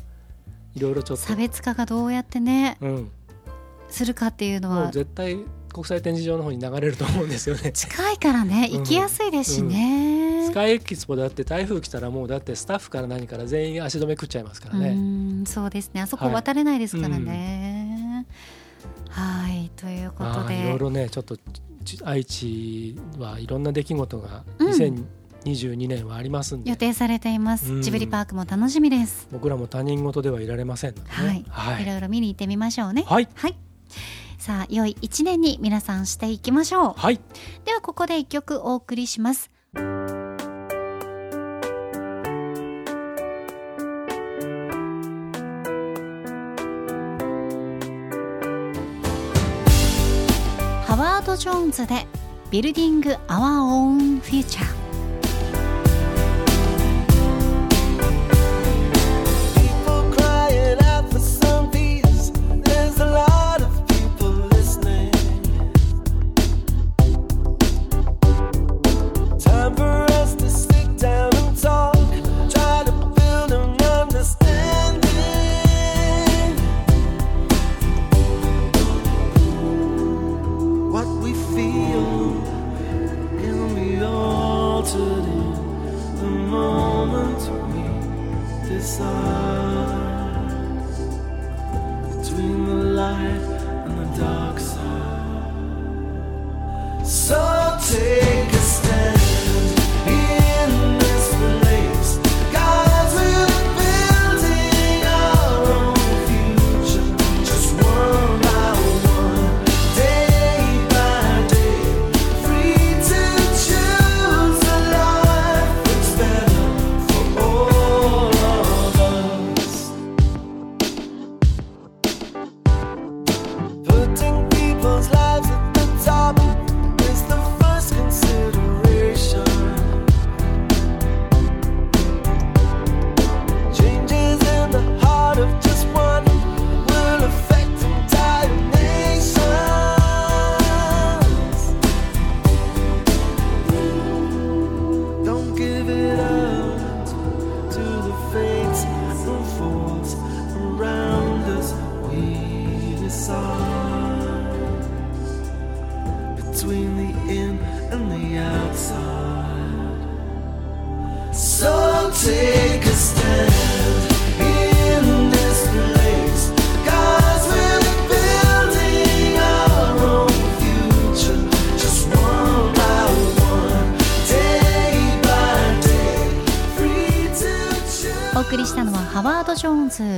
[0.76, 3.12] いろいろちょっと差、別化がどうやってねうん、
[3.90, 5.40] するかっていうのもうは絶対
[5.74, 7.72] 国際展示場の方に流れると思うんですよね。
[7.72, 8.78] 近いからねうん。
[8.80, 14.94] 行きやすいですしね、スカイエキスポだって台風来たらもうだってスタッフから何から全員足止め食っちゃいますからうね。
[14.94, 16.02] んそうですね。
[16.02, 16.34] あそこはい。
[16.36, 18.28] 渡れないですからね。
[19.10, 21.42] はい、ということまあ、いろいでろねちょっとち
[22.04, 25.08] 愛知はいろんな出来事がうん。
[25.42, 27.82] 2022年はありますんで、予定されています、うん。
[27.82, 29.28] ジブリパークも楽しみです。
[29.32, 31.02] 僕らも他人事ではいられませんね。
[31.08, 31.84] はい、、はい。
[31.84, 33.04] いろいろ見に行ってみましょうね。
[33.08, 33.28] はい。
[33.34, 33.56] はい。
[34.38, 36.94] さあ良い一年に皆さんしていきましょう。
[36.96, 37.20] はい。
[37.66, 39.52] ではここで一曲お送りします
[51.38, 52.06] ジョーンズで
[52.50, 54.81] Building Our Own Future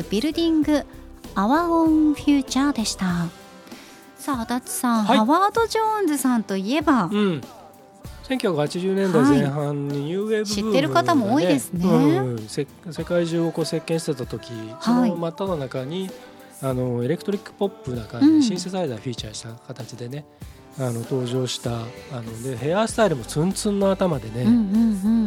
[0.10, 0.86] Building
[1.36, 3.28] Our Own Future でした。
[4.18, 5.18] さあ足立さん、はい。
[5.18, 7.42] ハワード・ジョーンズさんといえば、うん。
[8.30, 11.88] 1980年代前半にニューウェーブブームが、ね知ってる方も多いですね。
[11.88, 12.48] うん。
[12.48, 15.10] せ世界中をこう席巻してた時そはい。
[15.10, 16.10] の真っ只中に
[16.62, 18.44] あのエレクトリックポップな感じで、うん。
[18.44, 20.26] シンセサイザーフィーチャーした形でね
[20.80, 21.82] あの登場したあ
[22.14, 24.46] のでヘアスタイルもツンツンの頭でね、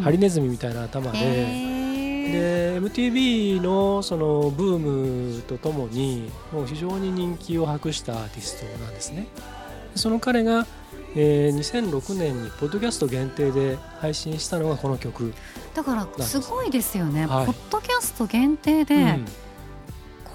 [0.03, 1.86] ハリネズミみたいな頭で。
[2.33, 9.27] で MTV のそのブームとともにもう非常に人気を博したアーティストなんですね。
[9.95, 10.67] でその彼が、
[11.15, 15.33] えー2006年にポッドキャスト限定で配信したのがこの曲、
[15.75, 17.47] だからすごいですよね、はい。
[17.47, 19.25] ポッドキャスト限定で、うん。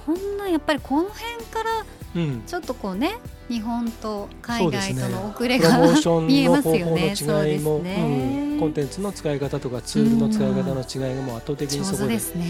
[0.05, 3.17] こんなやっぱりこの辺からうん、ちょっとこうね
[3.51, 8.51] 日本と海外との遅れが、モーション見えのますよ方法の違いも、ね。
[8.53, 8.59] うん。
[8.59, 12.13] コンテンツの使い方とかツールの使い方の違いがもう圧倒的にそこで。
[12.13, 12.45] ですね。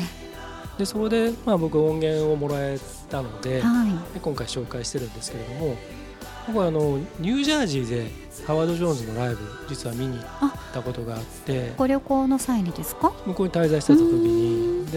[0.77, 4.13] でそこで、まあ、僕音源をもらえたのではい。
[4.13, 5.75] で今回紹介してるんですけれども
[6.47, 8.11] 僕はあのニュージャージーで
[8.47, 9.37] ハワード・ジョーンズのライブ
[9.67, 13.11] 実は見に行ったことがあってご旅行の際にですか？
[13.25, 14.85] 向こうに滞在してた時に。
[14.87, 14.91] で、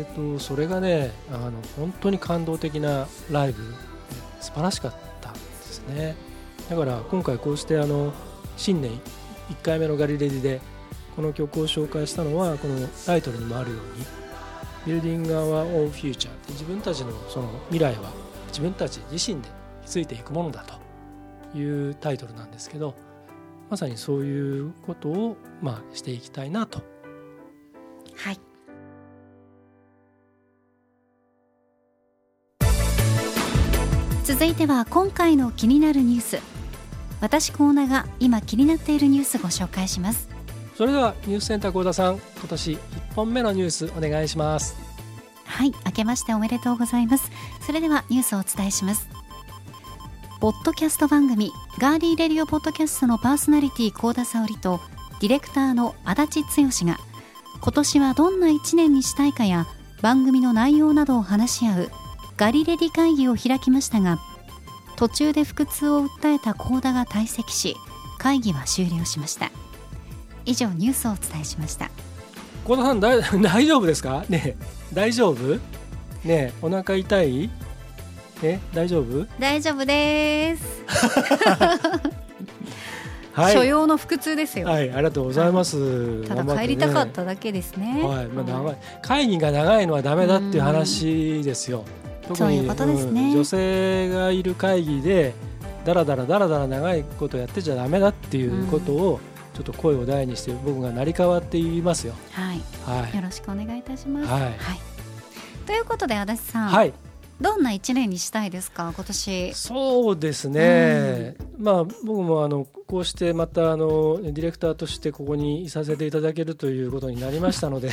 [0.00, 3.62] えっと、それがねあの本当に感動的なライブ。
[4.40, 4.98] 素晴らしかった
[5.90, 6.16] ね。
[6.68, 8.12] だから今回こうしてあの
[8.56, 8.92] 新年
[9.50, 10.60] 1回目のガリレディで
[11.16, 14.06] この曲を紹介したのはこのタイトルにもあるように
[15.00, 18.12] 「Building Our Own Future」って自分たちのその未来は
[18.48, 19.48] 自分たち自身で
[19.86, 20.64] 築いていくものだ
[21.52, 22.94] というタイトルなんですけど
[23.68, 26.82] まさにそういうことを、まあ、していきたいなと。
[28.16, 28.49] はい。
[34.30, 36.38] 続いては今回の気になるニュース。
[37.20, 40.28] 私コーナーが今気になっているニュースご紹介します。
[40.76, 42.78] それではニュースセンター幸田さん今年1
[43.16, 44.76] 本目のニュースお願いします。
[45.46, 47.28] はい明けましておめでとうございます。
[47.66, 49.08] それではニュースをお伝えします。
[50.40, 54.80] ポッドキャスト番組ガーリーレディオポッドキャストのパーソナリティ幸田沙織と
[55.20, 56.98] ディレクターの足立剛が
[57.60, 59.66] 今年はどんな1年にしたいかや
[60.02, 61.90] 番組の内容などを話し合う
[62.40, 64.18] ガリレディ会議を開きましたが
[64.96, 67.76] 途中で腹痛を訴えた幸田が退席し
[68.18, 69.50] 会議は終了しました。
[70.46, 71.90] 以上ニュースをお伝えしました。
[72.64, 74.24] 幸田さんだい 大丈夫ですか？
[74.30, 74.94] ねえ。
[74.94, 75.54] 大丈夫？
[75.56, 75.60] ね
[76.24, 77.50] えお腹痛い？
[78.42, 79.26] え大丈夫？
[79.38, 80.82] 大丈夫です、
[83.34, 83.52] はい。
[83.52, 86.26] 所要の腹痛ですよ、はいありがとうございます。
[86.26, 88.02] ただ帰りたかっただけですね。
[88.02, 88.76] はい、まあ、長い。
[89.02, 91.84] 会議が長いのはダメだっていう話ですよ。
[92.34, 93.22] うことですね。
[93.22, 95.34] うん女性がいる会議で
[95.84, 99.20] だらだらだらだら長いことやってちゃダメだっていうことを
[99.54, 102.14] ちょっと声を大にして僕が成り代わって言いますよ。
[102.32, 103.16] はい、はい。
[103.16, 104.26] よろしくお願いいたします。
[104.28, 104.56] はい。
[105.66, 106.92] ということで足立さん、はい、
[107.40, 108.92] どんな一年にしたいですか？
[108.94, 109.54] 今年。
[109.54, 117.90] そうですね、まあ僕もあのこうしてまたあのディレクターとしてここにいさせていただけるということになりましたので、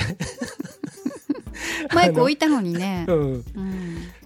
[1.94, 3.06] マイク置いたのにね。
[3.08, 3.14] う。
[3.14, 3.44] ん、うん、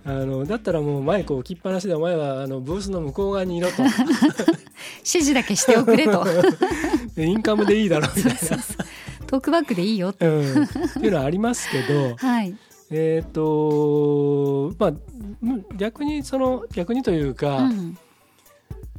[0.06, 3.84] あのだったらもうマイク置きっぱなしでお前はあのブースの向こう側にいろと。
[5.04, 6.26] 指示だけしておくれと。
[7.16, 8.40] でインカムでいいだろうみたいな。
[9.28, 10.28] トークバックでいいよって。
[10.28, 12.16] うん、っていうのはありますけど。
[12.18, 12.56] はい。
[12.92, 14.94] えっ、とまあ
[15.44, 17.98] うん逆にその逆にというか、うん、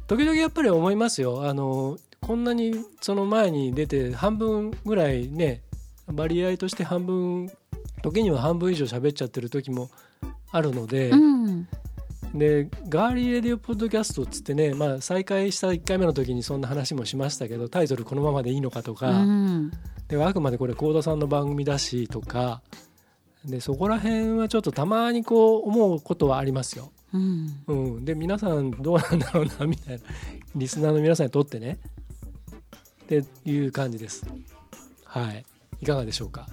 [0.07, 1.47] 時々やっぱり思いますよ。
[1.47, 5.61] あのこんなにその前に出て半分ぐらいね
[6.13, 7.51] 割合として半分
[8.03, 9.89] 時には半分以上喋っちゃってる時も
[10.51, 11.67] あるので、うん、
[12.35, 19.71] でガーリーレディオポッドキャストっつってね、まあ、再開した1回目の時にそんな話もしましたけどタイトルこのままでいいのかとか、うん、
[20.09, 22.61] であくまでこれ幸田さんの番組だしとか
[23.45, 26.91] でそこら辺はちょっとたまにこう思うことはありますよ。
[27.13, 30.03] うん、うん、で皆さんどうなんだろうなみたいな
[30.55, 31.77] リスナーの皆さんにとってね
[33.03, 34.25] っていう感じです。
[35.05, 35.45] はい
[35.81, 36.47] いかがでしょうか？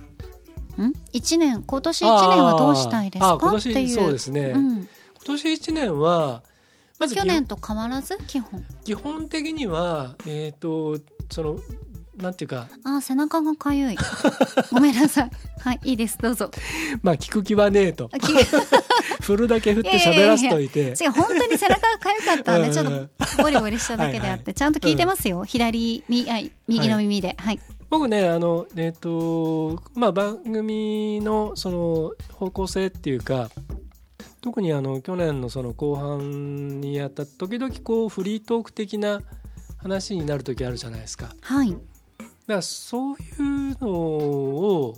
[0.84, 0.92] ん？
[1.12, 1.62] 一年？
[1.66, 3.36] 今年一年はどうしたいですか？
[3.56, 3.88] っていう。
[3.88, 4.88] そうですね、うん、今
[5.24, 6.42] 年1年は
[6.98, 8.18] まず去年と変わらず？
[8.26, 8.64] 基本。
[8.84, 10.98] 基本的にはえっ、と
[11.30, 11.58] その
[12.16, 13.96] なんていうかあー背中がかゆい。
[14.70, 15.30] ごめんなさい。
[15.60, 16.18] はいいいです。
[16.18, 16.50] どうぞ。
[17.02, 18.10] まあ聞く気はねえと。
[19.22, 20.94] 振るだけ振って喋らせといて。
[21.00, 25.44] 違う本当に背中がかゆかったんでちょっうんうんとゴリゴリしただけであっはいてちゃんと聞いてますよ。
[25.44, 27.36] 左みはい右の耳で。
[27.38, 27.60] はい。
[27.90, 33.50] 僕ねあのえっ、とまあ番組のその方向性っていうか
[34.40, 39.20] 特にあの去年のその後半にやった時々こうフリートーク的な
[39.78, 41.26] 話になる時あるじゃないですか。
[41.26, 41.76] だかはい。
[42.46, 44.96] らそういうのを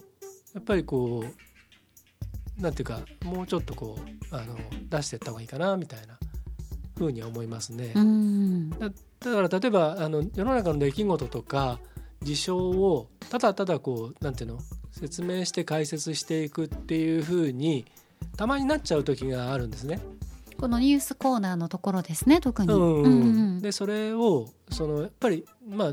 [0.55, 1.25] やっぱりこ
[2.59, 4.57] うなんていうかもうちょっとこうあの
[4.89, 6.19] 出していった方がいいかなみたいな
[6.97, 7.93] ふうには思いますね。
[7.95, 8.71] うん。
[8.71, 8.95] だだ
[9.33, 11.79] から例えばあの世の中の出来事とか
[12.23, 14.59] 事象をただただこうなんていうの
[14.91, 17.85] 説明して解説していくっていう風に
[18.37, 20.01] たまになっちゃう時があるんですね。
[20.59, 22.73] このニュースコーナーのところですね特に。
[22.73, 23.05] うんうん。
[23.05, 23.09] う
[23.59, 25.89] んでそれをそのやっぱり、まあ、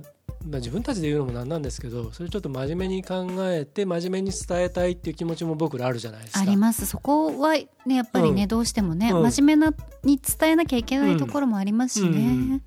[0.45, 6.39] まあ自分たちで言うのもなんなんですけどそれちょっと真面目に考えて真面目に伝えたいっていう気持ちも僕らあるじゃないですか。
[6.41, 6.85] あります。
[6.85, 7.53] そこは
[7.85, 8.47] ねやっぱりね、うん。
[8.47, 9.23] どうしてもね、うん。
[9.23, 12.61] 真面目なに伝えなきゃいけないところもありますしね、うん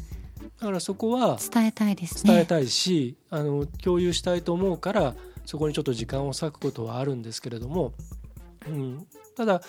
[0.63, 2.35] だからそこは伝えたいですね。
[2.35, 7.95] 伝えたいし、あの共有したいと思うからそこにちょっと時間を割くことはあるんですけれども、
[8.69, 9.61] うん、ただ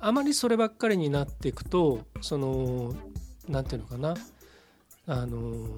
[0.00, 2.94] あまりそればっかりになっていくとその
[3.46, 4.14] なんていうのかな
[5.06, 5.68] あの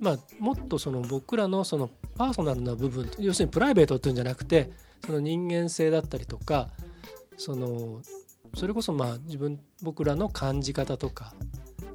[0.00, 4.70] まあもっとその僕らのそのパーソナルな部分要するにプライベートっていうんじゃなくて
[5.04, 6.70] その人間性だったりとか
[7.36, 8.00] その
[8.54, 11.34] それこそまあ自分僕らの感じ方とか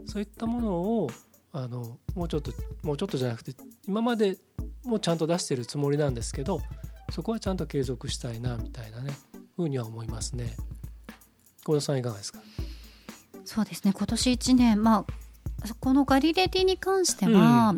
[0.09, 1.09] そういったものを
[1.51, 2.51] あのもうちょっと
[2.83, 3.53] もうちょっとじゃなくて
[3.87, 4.37] 今まで
[4.83, 6.61] もちゃんと出してるつもりなんですけど
[7.11, 9.13] そこはちゃんと継続したいなみたいなね
[9.55, 10.55] ふうには思いますね。
[11.65, 12.39] 小田さんいかがですか？
[13.45, 17.75] そうですね今年1年まあこのガリレディに関しては、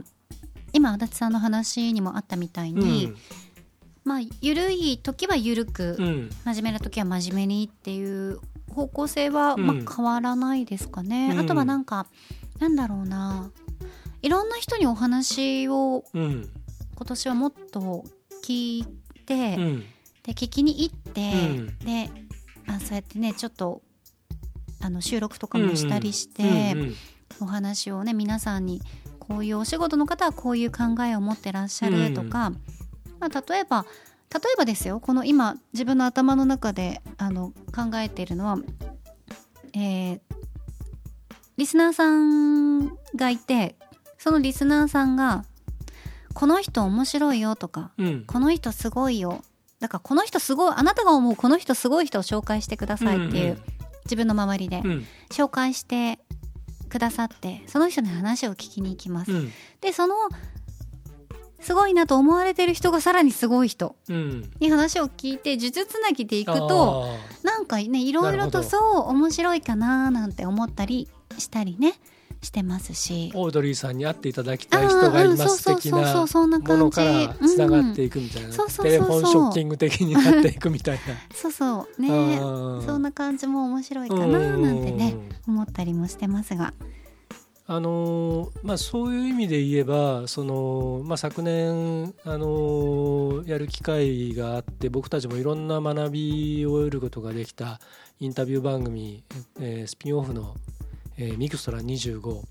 [0.74, 3.13] 今足立さんの話にもあったみたいに、
[4.04, 8.39] まあ緩い時は緩く、うん、うん、真面目な時は真面目にっていう
[8.71, 9.67] 方向性は、うん。
[9.67, 11.39] まあ、変わらないですかね、うん。
[11.39, 12.07] あとはなんか
[12.60, 13.51] なんだろうな。
[14.21, 16.49] いろんな人にお話をうん、
[16.95, 18.03] 今年はもっと
[18.43, 18.86] 聞い
[19.25, 19.79] て、うん、
[20.23, 21.77] で聞きに行って、うん。
[21.79, 22.10] で
[22.67, 23.81] あそうやってねちょっと
[24.81, 26.75] あの収録とかもしたりして、
[27.39, 28.81] お話をね皆さんに
[29.19, 32.51] こういうお仕事の方はこういう考えを持ってらっしゃるとか、
[33.19, 33.86] まあ、例えば
[34.34, 38.58] 例えばですよこの今自分の頭の中であの考えているのは、
[39.74, 40.20] えー
[41.58, 43.76] リスナーさんがいて
[44.17, 45.46] そのリスナーさんが
[46.34, 49.44] 「この人面白いよ」とかうん「この人すごいよ」
[49.80, 53.62] だからこの人すごいあなたが思うこの人すごい人を紹介してくださいっていう、うん。
[54.05, 55.05] 自分の周りでうん。
[55.30, 56.18] 紹介して
[56.89, 59.32] くださってその人の話を聞きに行きます。
[59.32, 59.51] うん。
[59.82, 60.16] でその
[61.62, 64.51] すごいなと思われてる人がさらにすごい人うん。
[64.59, 67.05] に話を聞いて呪術つなぎでいくと
[67.43, 71.07] あなんかねいろいろとそう面白いかななんて思ったり
[71.38, 71.93] したりね
[72.41, 73.32] してますし。
[73.34, 81.01] ーオードリーさんに会っていただきたい人がいます的なものからつながっていくみたいな、テレフォンショッキング的になっていくみたいな。
[81.36, 82.01] そうそう。
[82.01, 82.39] ね。
[82.39, 85.16] そんな感じも面白いかななんてね
[85.47, 86.74] 思ったりもしてますが
[87.74, 97.80] あのーまあ、そういう意味で言えばその、まあ、昨年、あのーやる機会があって僕たちもいろんな学びを得ることができた
[98.19, 99.24] インタビュー番組、
[99.61, 100.53] えースピンオフの、
[101.17, 102.41] えーミクストラ25、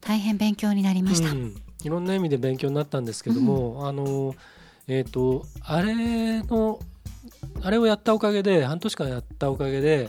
[0.00, 1.56] 大変勉強になりました、うん。
[1.82, 4.36] いろんな意味で勉強になったんですけども、あの
[4.86, 6.78] えっ、とあれの
[7.62, 10.08] あれをやったおかげで半年間やったおかげで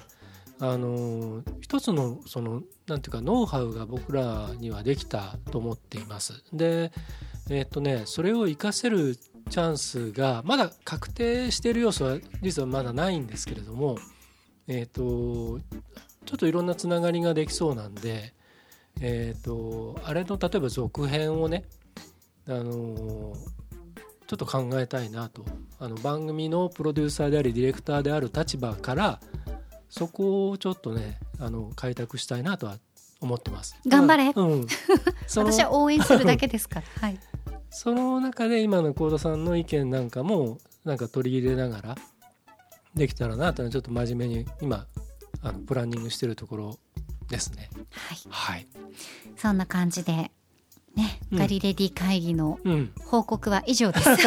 [0.60, 6.44] あの一つのそのなんていうかノウハウが僕らにはできたと思っています。
[6.54, 6.92] で
[7.50, 13.98] えっ、とねそれを活かせるチャンスがまだ確定している要素は実はまだないんですけれども
[14.68, 15.60] えっ、と
[16.26, 18.34] ちょっといろんなつながりができそうなんで
[19.02, 21.66] えー、とあれの例えば続編をね、
[22.48, 23.34] あの
[24.26, 25.46] ちょっと考えたいなと
[25.80, 29.20] あの番組のプロデューサーでありディレクターである立場から
[29.90, 32.78] そこをちょっとねあの開拓したいなとは
[33.22, 33.76] 思ってます。
[33.88, 34.34] 頑張れ。
[34.34, 34.68] まあうん、
[35.36, 36.82] 私は応援するだけですか？
[36.82, 37.20] ら はい。
[37.70, 41.98] その中で今の幸田さんの意見なんかもなんか取り入れながら
[42.96, 44.88] できたらなというのはちょっと真面目に今
[45.42, 46.80] あのプランニングしてるところ
[47.30, 47.70] ですね。
[47.92, 48.18] はい。
[48.30, 48.68] はい、
[49.36, 50.32] そんな感じで
[50.96, 51.38] ね、うん。
[51.38, 54.10] ガリレディ会議のうん報告は以上です。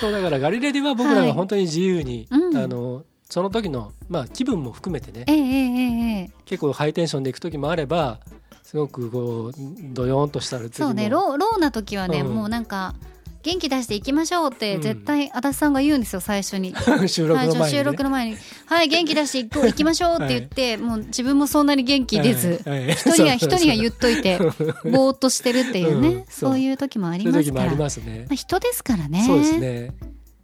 [0.00, 2.56] そうだからガリレディは僕らが本当に自由に、うん。
[2.56, 8.20] あのその時の、まあ、気分も含めてねえええ結構ハイテンションで行く時もあれば
[8.62, 9.52] すごくこう
[9.94, 12.34] ドヨーンとしたる時もそうねローローな時はね、うん。
[12.34, 12.94] もうなんか
[13.42, 14.82] 元気出していきましょうってうん。
[14.82, 16.74] 絶対足立さんが言うんですよ最初に。
[17.08, 17.84] 収録の前に、ね。
[17.84, 22.86] 録の前に「はい元気出していこう行きましょう」って言って、 もう自分もそんなに元気出ず、はい。
[22.86, 22.94] はい。
[22.94, 24.36] 人にはそう人には言っといて
[24.84, 26.58] ぼーっとしてるっていうね、うんそう。
[26.58, 27.64] いう時もありますから。
[27.64, 27.86] まま
[28.30, 29.24] あ、人ですからね。
[29.26, 29.94] そうですね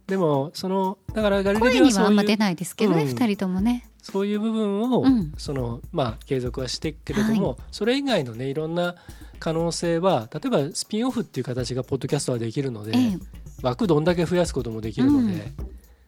[0.09, 3.07] でもそのだからガリレディはそうんいうま出ないですけどね、うん。
[3.07, 3.87] 二人ともね。
[4.01, 5.33] そういう部分を、うん。
[5.37, 8.95] そのまあ継続はしていくけれども、はそれ以外のねいろんな
[9.37, 13.17] 可能性は例えばスピンオフっていう形がポッドキャストはできるので、ええ。
[13.61, 15.53] 枠どんだけ増やすこともできるので、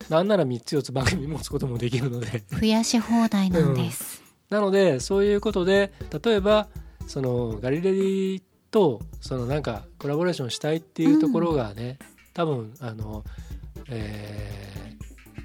[0.10, 2.44] なんなら3つ4つ番組持つこともできるので。
[2.50, 5.92] 増やし放題なんです、なのでそういうことで
[6.24, 6.68] 例えば
[7.08, 8.42] そのガリレディ
[8.72, 12.00] とそのなんかコラボレーションしたいっていうところがね、
[12.34, 13.24] 多分あの、
[13.92, 14.52] えー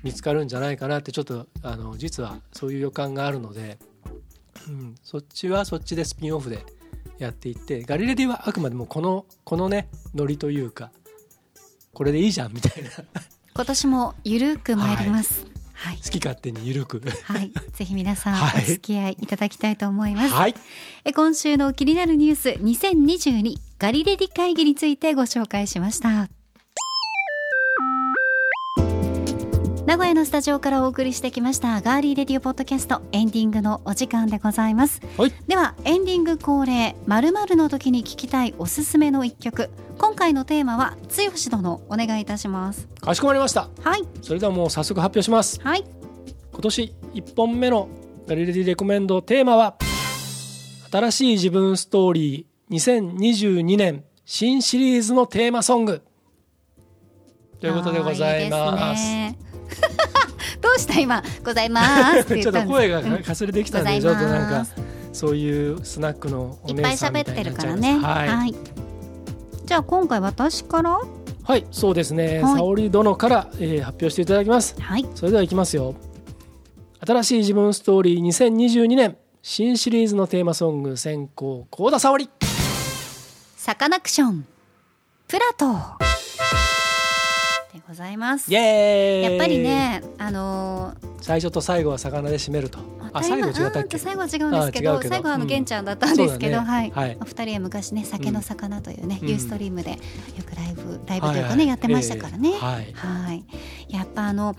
[0.07, 3.77] 見つかるんじゃないかなってちょっとあの実はそういう予感があるので、
[4.69, 6.65] うん、そっちはそっちでスピンオフで
[7.19, 10.93] やっていってガリレディはあくまでもこのこのねノリというか
[11.93, 12.91] これでいいじゃんみたいな。
[13.55, 15.47] 今年もゆるく参ります。
[15.73, 17.03] はい、好き勝手に緩く。
[17.25, 18.63] はい、ぜひ皆さんはい。
[18.63, 20.55] お付き合いいただきたいと思います、はい。
[21.05, 26.29] え今週の気になるニュース2022ガリレディ会議についてご紹介しました
[29.87, 35.01] 名古屋のスタジオからお送りしてきましたガーリーレディオポッドキャストエンディングのお時間でございます。
[35.17, 35.33] はい。
[35.47, 39.71] ではエンディング恒例〇〇の時に聞きたいおすすめの一曲。
[39.97, 42.89] 今回のテーマは剛殿お願いいたします。
[43.01, 43.71] かしこまりました。
[43.85, 44.03] はい。
[44.23, 45.61] それではもう早速発表します。
[45.63, 45.85] はい。
[46.51, 47.89] 今年1本目の
[48.27, 49.77] ガリレディレコメンドテーマは
[50.91, 56.03] 新しい自分ストーリー2022年新シリーズのテーマソング。
[57.61, 59.01] ということでございます。
[59.01, 59.46] いいですね
[60.61, 61.83] どうした今ございま
[62.15, 62.21] す？
[62.21, 64.67] ってちょっと声がうんかすれてきたんで、ちょっとなんか
[65.13, 68.03] そういうスナックのおいっぱい姉さんみたい喋ってるになっちゃいます。
[68.03, 68.29] からね。
[68.29, 68.55] はい、はい。
[69.65, 70.99] じゃあ今回私から？
[71.45, 72.55] はい、そうですね、はい。
[72.57, 74.75] 沙織殿から、えー発表していただきます。
[74.81, 75.07] はい。
[75.15, 75.95] それではいきますよ。
[77.07, 81.67] 新しい自分ストーリー2022年新シリーズのテーマソング先行。
[81.71, 82.29] 幸田沙織。
[83.57, 84.45] サカナクション。
[85.29, 85.93] プラトー
[87.97, 88.53] ざいます。
[88.53, 89.33] イエーイ。
[89.33, 92.79] やっぱりねあのー最初と最後は魚で締めると。
[93.13, 93.97] あ最後違ったっけ？
[93.97, 96.67] うん最後は違うんですけど最後はあのうん玄ちゃんだったんですけど、ね。
[96.67, 97.19] はい、はい。
[97.21, 99.29] お二人は昔ね酒の魚というね、うん。
[99.29, 99.97] ユーストリームでよ
[100.45, 101.57] くライブライブというかね、はい。
[101.57, 101.69] はい。
[101.69, 103.45] やってましたからね、えーはいはい。
[103.89, 104.55] やっぱあの、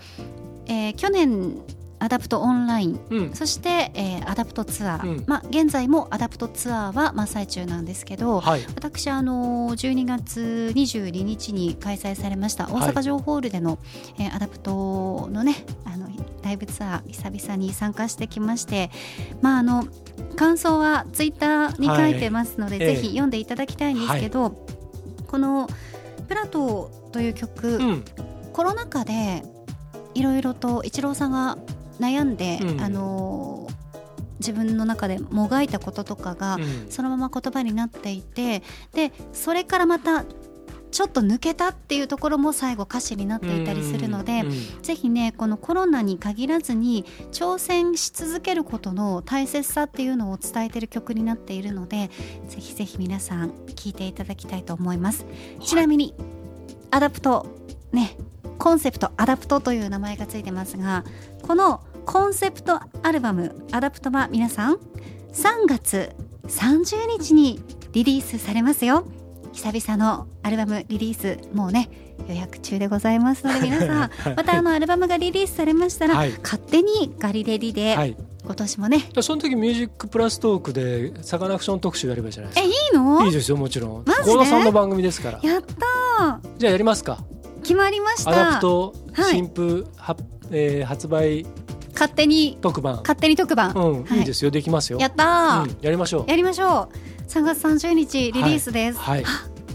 [0.65, 1.53] えー去年
[1.99, 2.99] アダプトオンライン。
[3.09, 3.33] うん。
[3.33, 5.23] そして、えーアダプトツアー、うん。
[5.25, 8.65] まあ現在もアダプトツアーは真っ最中なんですけど、はい。
[8.75, 13.79] 私あの12月22日に開催されました大阪城ホールでの、
[14.19, 16.07] えーアダプトのねあの
[16.43, 18.91] ライブツアー久々に参加してきまして
[19.41, 19.87] まああの
[20.35, 22.85] 感想はツイッターに書いてますので、はい。
[22.85, 24.51] ええぜひ読んでいただきたいんですけど、
[25.27, 25.67] この
[26.27, 28.03] 「プラトー」という曲、うん。
[28.53, 29.43] コロナ禍で
[30.15, 31.57] いろいろとイチローさんが
[31.99, 32.81] 悩んで、うん。
[32.81, 33.67] あの
[34.39, 36.87] 自分の中でもがいたこととかが、うん。
[36.89, 38.61] そのまま言葉になっていて
[38.93, 40.25] でそれからまた
[40.89, 44.43] ちょっと抜けたっていうところも最後歌詞になっていたりするので、
[44.81, 52.09] ぜひねこのコロナに限らずに挑戦し続けることの大切さっていうのを伝えている曲になっているので
[52.47, 55.25] ぜひぜひ皆さん聴いていただきたいと思います、
[55.59, 56.15] ちなみに
[56.89, 57.45] アダプト
[57.91, 58.15] ね
[58.58, 61.03] コンセプトアダプトという名前がついてますが
[61.41, 64.76] このコンセプトアルバムアダプトは皆さん
[65.34, 66.16] 3月
[66.47, 69.05] 30日にリリースされますよ。
[69.53, 71.89] 久々のアルバムリリースもうね
[72.28, 76.32] 予約中でございますので 皆さんはいまたあのアルバムがリリースされましたら、はい。
[76.43, 78.16] 勝手にガリレディで、はい。
[78.45, 78.99] 今年もね。
[78.99, 83.26] じゃあその時 Music Plus Talk でサカナクション特集やればいいじゃないですかえいいの？
[83.26, 84.03] いいですよもちろん。
[84.05, 84.45] マジで？
[84.45, 85.39] さんの番組ですから。
[85.43, 87.18] やったじゃあやりますか。
[87.20, 87.36] ー
[87.68, 88.32] 決まりました。
[88.32, 89.32] アダプトはい。
[89.32, 90.15] 新譜、は
[90.51, 91.45] えー発売。
[91.91, 92.97] 勝手に特番。
[92.97, 94.20] 勝手に特番、うん、はい。
[94.20, 94.51] いいですよ。
[94.51, 94.99] できますよ。
[94.99, 96.30] やったー、うん、やりましょう。
[96.30, 97.28] やりましょう。
[97.28, 99.26] 3月30日リリースです、はい。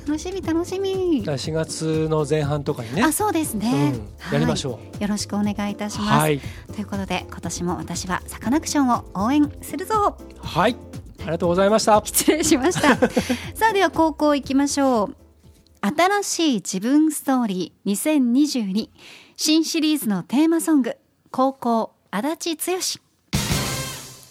[0.07, 1.23] 楽しみ楽しみ。
[1.23, 3.03] じゃあ4月の前半とかにね。
[3.03, 3.93] あそうですね、
[4.31, 5.03] うん、やりましょう。
[5.03, 6.41] よろしくお願いいたしうます、はい。
[6.75, 10.17] ということで今年も私はサカナクションを応援するぞ。
[10.39, 10.77] はい。
[11.21, 12.01] ありがとうございました。
[12.07, 12.97] 失礼しました。
[13.55, 15.22] さあでは高校行きましょう
[15.85, 18.89] 新しい自分ストーリー2022
[19.37, 20.97] 新シリーズのテーマソング
[21.33, 22.77] 高校足立剛。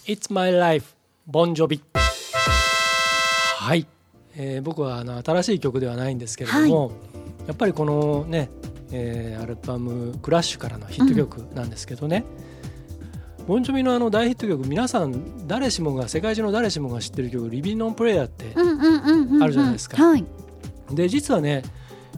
[0.06, 0.96] It's my life
[1.26, 1.82] ボンジョビ
[3.58, 3.86] はい、
[4.34, 6.92] えー僕はあの新しい曲ではないんですけれども、
[7.46, 8.48] やっぱりこのね、
[8.90, 12.24] えーアルバム「クラッシュ」からのヒット曲なんですけどね、
[13.46, 19.42] ボンジョビのあの大ヒット曲皆さん誰しもが世界中の誰しもが知ってる曲「リビン・オン・プレイヤー」って、うんうんうんうんうん。
[19.42, 20.02] あるじゃないですか。
[20.02, 20.24] はい
[20.94, 21.62] で実はね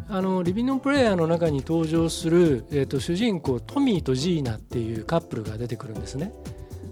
[0.08, 6.32] あのリビン・オン・プレイヤーの中に登場する、えー、と主人公トミーとジーナっていうカップルが出てくるんですね。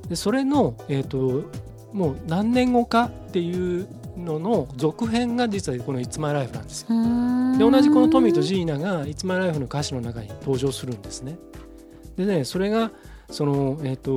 [0.08, 1.44] でそれの、えー、と
[1.92, 6.88] もう何年後かっていうのの続編が実はこの「It's My Life」なんですよ。
[7.58, 11.38] で同じこのトミーとジーナが「It's My Life」の歌詞の中に登場するんですね。
[12.16, 12.90] でねそれが
[13.30, 14.10] そのえっ、と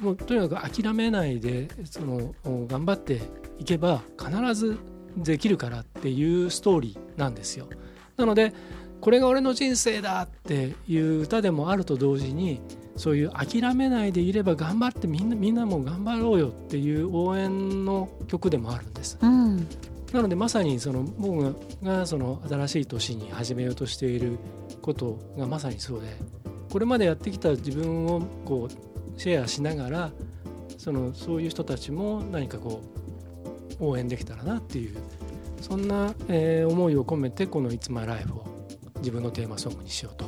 [0.00, 2.34] もうとにかく諦めないでその
[2.66, 3.20] 頑張って
[3.58, 4.78] いけば必ず
[5.22, 7.68] できるからっていうストーリーなんですよ。
[8.16, 8.52] なので
[9.00, 12.60] これが俺の人生だっていう歌でもあると同時に
[12.96, 19.18] そういう諦めないでいれば頑張ってみんなみんなも頑張ろうよっていう応援の曲でもあるんです。
[19.20, 19.66] うん
[20.12, 24.38] なのでまさにその僕がその新しい年に始めようとしている
[24.80, 26.16] ことがまさにそうで
[26.70, 30.10] これまでやってきた自分をこうシェアしながら
[30.78, 32.97] そのそういう人たちも何かこう
[33.80, 34.96] 応援できたらなっていう
[35.60, 38.44] そんな、えー思いを込めてこの「It's My Life」を
[38.98, 40.26] 自分のテーマソングにしようと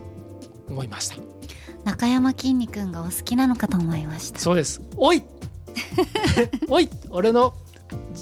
[0.68, 1.16] 思いました。
[1.84, 4.38] 中山きんに君がお好きなのかと思いました。
[4.38, 4.80] そうです。
[4.96, 5.22] おい！
[6.68, 6.88] おい！
[7.10, 7.54] 俺の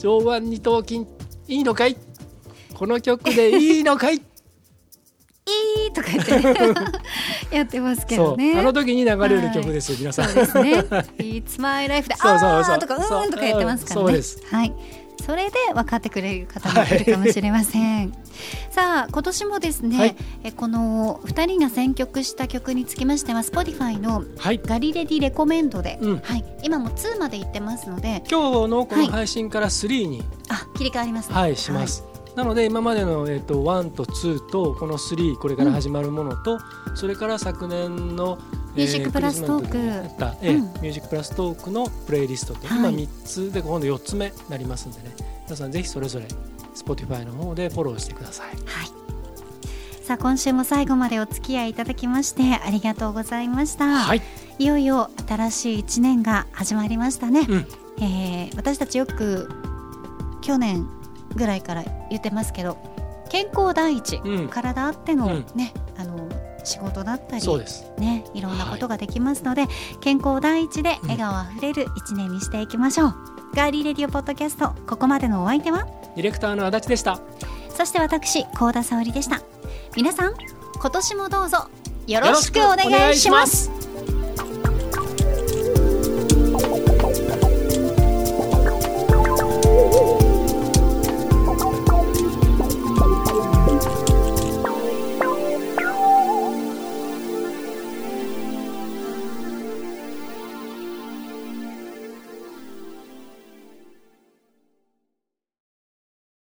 [0.01, 1.01] 上腕二頭筋
[1.49, 1.97] いいのかい？
[2.75, 4.17] この曲でいいのかい？
[5.49, 6.75] いいとか言ってね。
[7.51, 8.59] やってますけどね。
[8.59, 10.29] あの時に流れる曲ですよ、皆さん。
[10.29, 10.73] そうですね。
[11.19, 14.07] It's my life で、あーとか、うーんとか言ってますからね。
[14.07, 14.43] そうです。
[14.51, 14.75] はい。
[15.25, 18.13] それで分かってくれる方もいるかもしれません。
[18.71, 20.17] さあ、今年もですね、はい。
[20.45, 24.61] えこの2人が選曲した曲につきましては、Spotify のはい。
[24.65, 26.19] ガリレディレコメンドで、うん。
[26.19, 29.07] はい、今も2まで行ってますので、今日のこはい。
[29.07, 31.35] の配信から3に、あ、切り替わりますね。
[31.35, 32.05] はいします、
[32.37, 36.59] なので今までの、えっと1と2とこの3これから始まるものと、
[36.95, 38.39] それから昨年の、
[38.79, 39.77] ミュージックプラストーク
[40.41, 40.63] ええうん。
[40.63, 42.79] ミュージックプラストークのプレイリストと、はい。
[42.79, 45.15] 今3つで今度4つ目になりますんでね。
[45.47, 46.27] 皆さんぜひそれぞれ
[46.77, 48.47] Spotify の方でフォローしてください。
[48.49, 48.59] はい。
[50.05, 53.87] さあ、今週も最後までお付き合いいただきまして、ありがとうございました。
[53.87, 54.23] はい、
[54.59, 57.67] いよいよ新しい1年が始まりましたね、うん。
[58.01, 59.51] えー私たちよく
[60.41, 60.89] 去年
[61.35, 62.79] ぐらいから言ってますけど
[63.29, 64.49] 健康第一、うん。
[64.49, 65.47] 体あっての、うん。
[65.55, 65.88] ねあの
[66.69, 67.91] 仕事だったりそうです。
[67.99, 73.15] ね、いろんなことができますので、はい、健康第一で笑顔あふれる一年にしていきましょう、うん、
[73.55, 75.87] ガーリーレディオポッドキャストここまでのお相手は？
[76.15, 77.19] ディレクターの足立でした。
[77.71, 79.41] そして私高田沙織でした。
[79.97, 80.35] 皆さん
[80.81, 81.69] 今年もどうぞ
[82.07, 83.71] よろしくお願いします。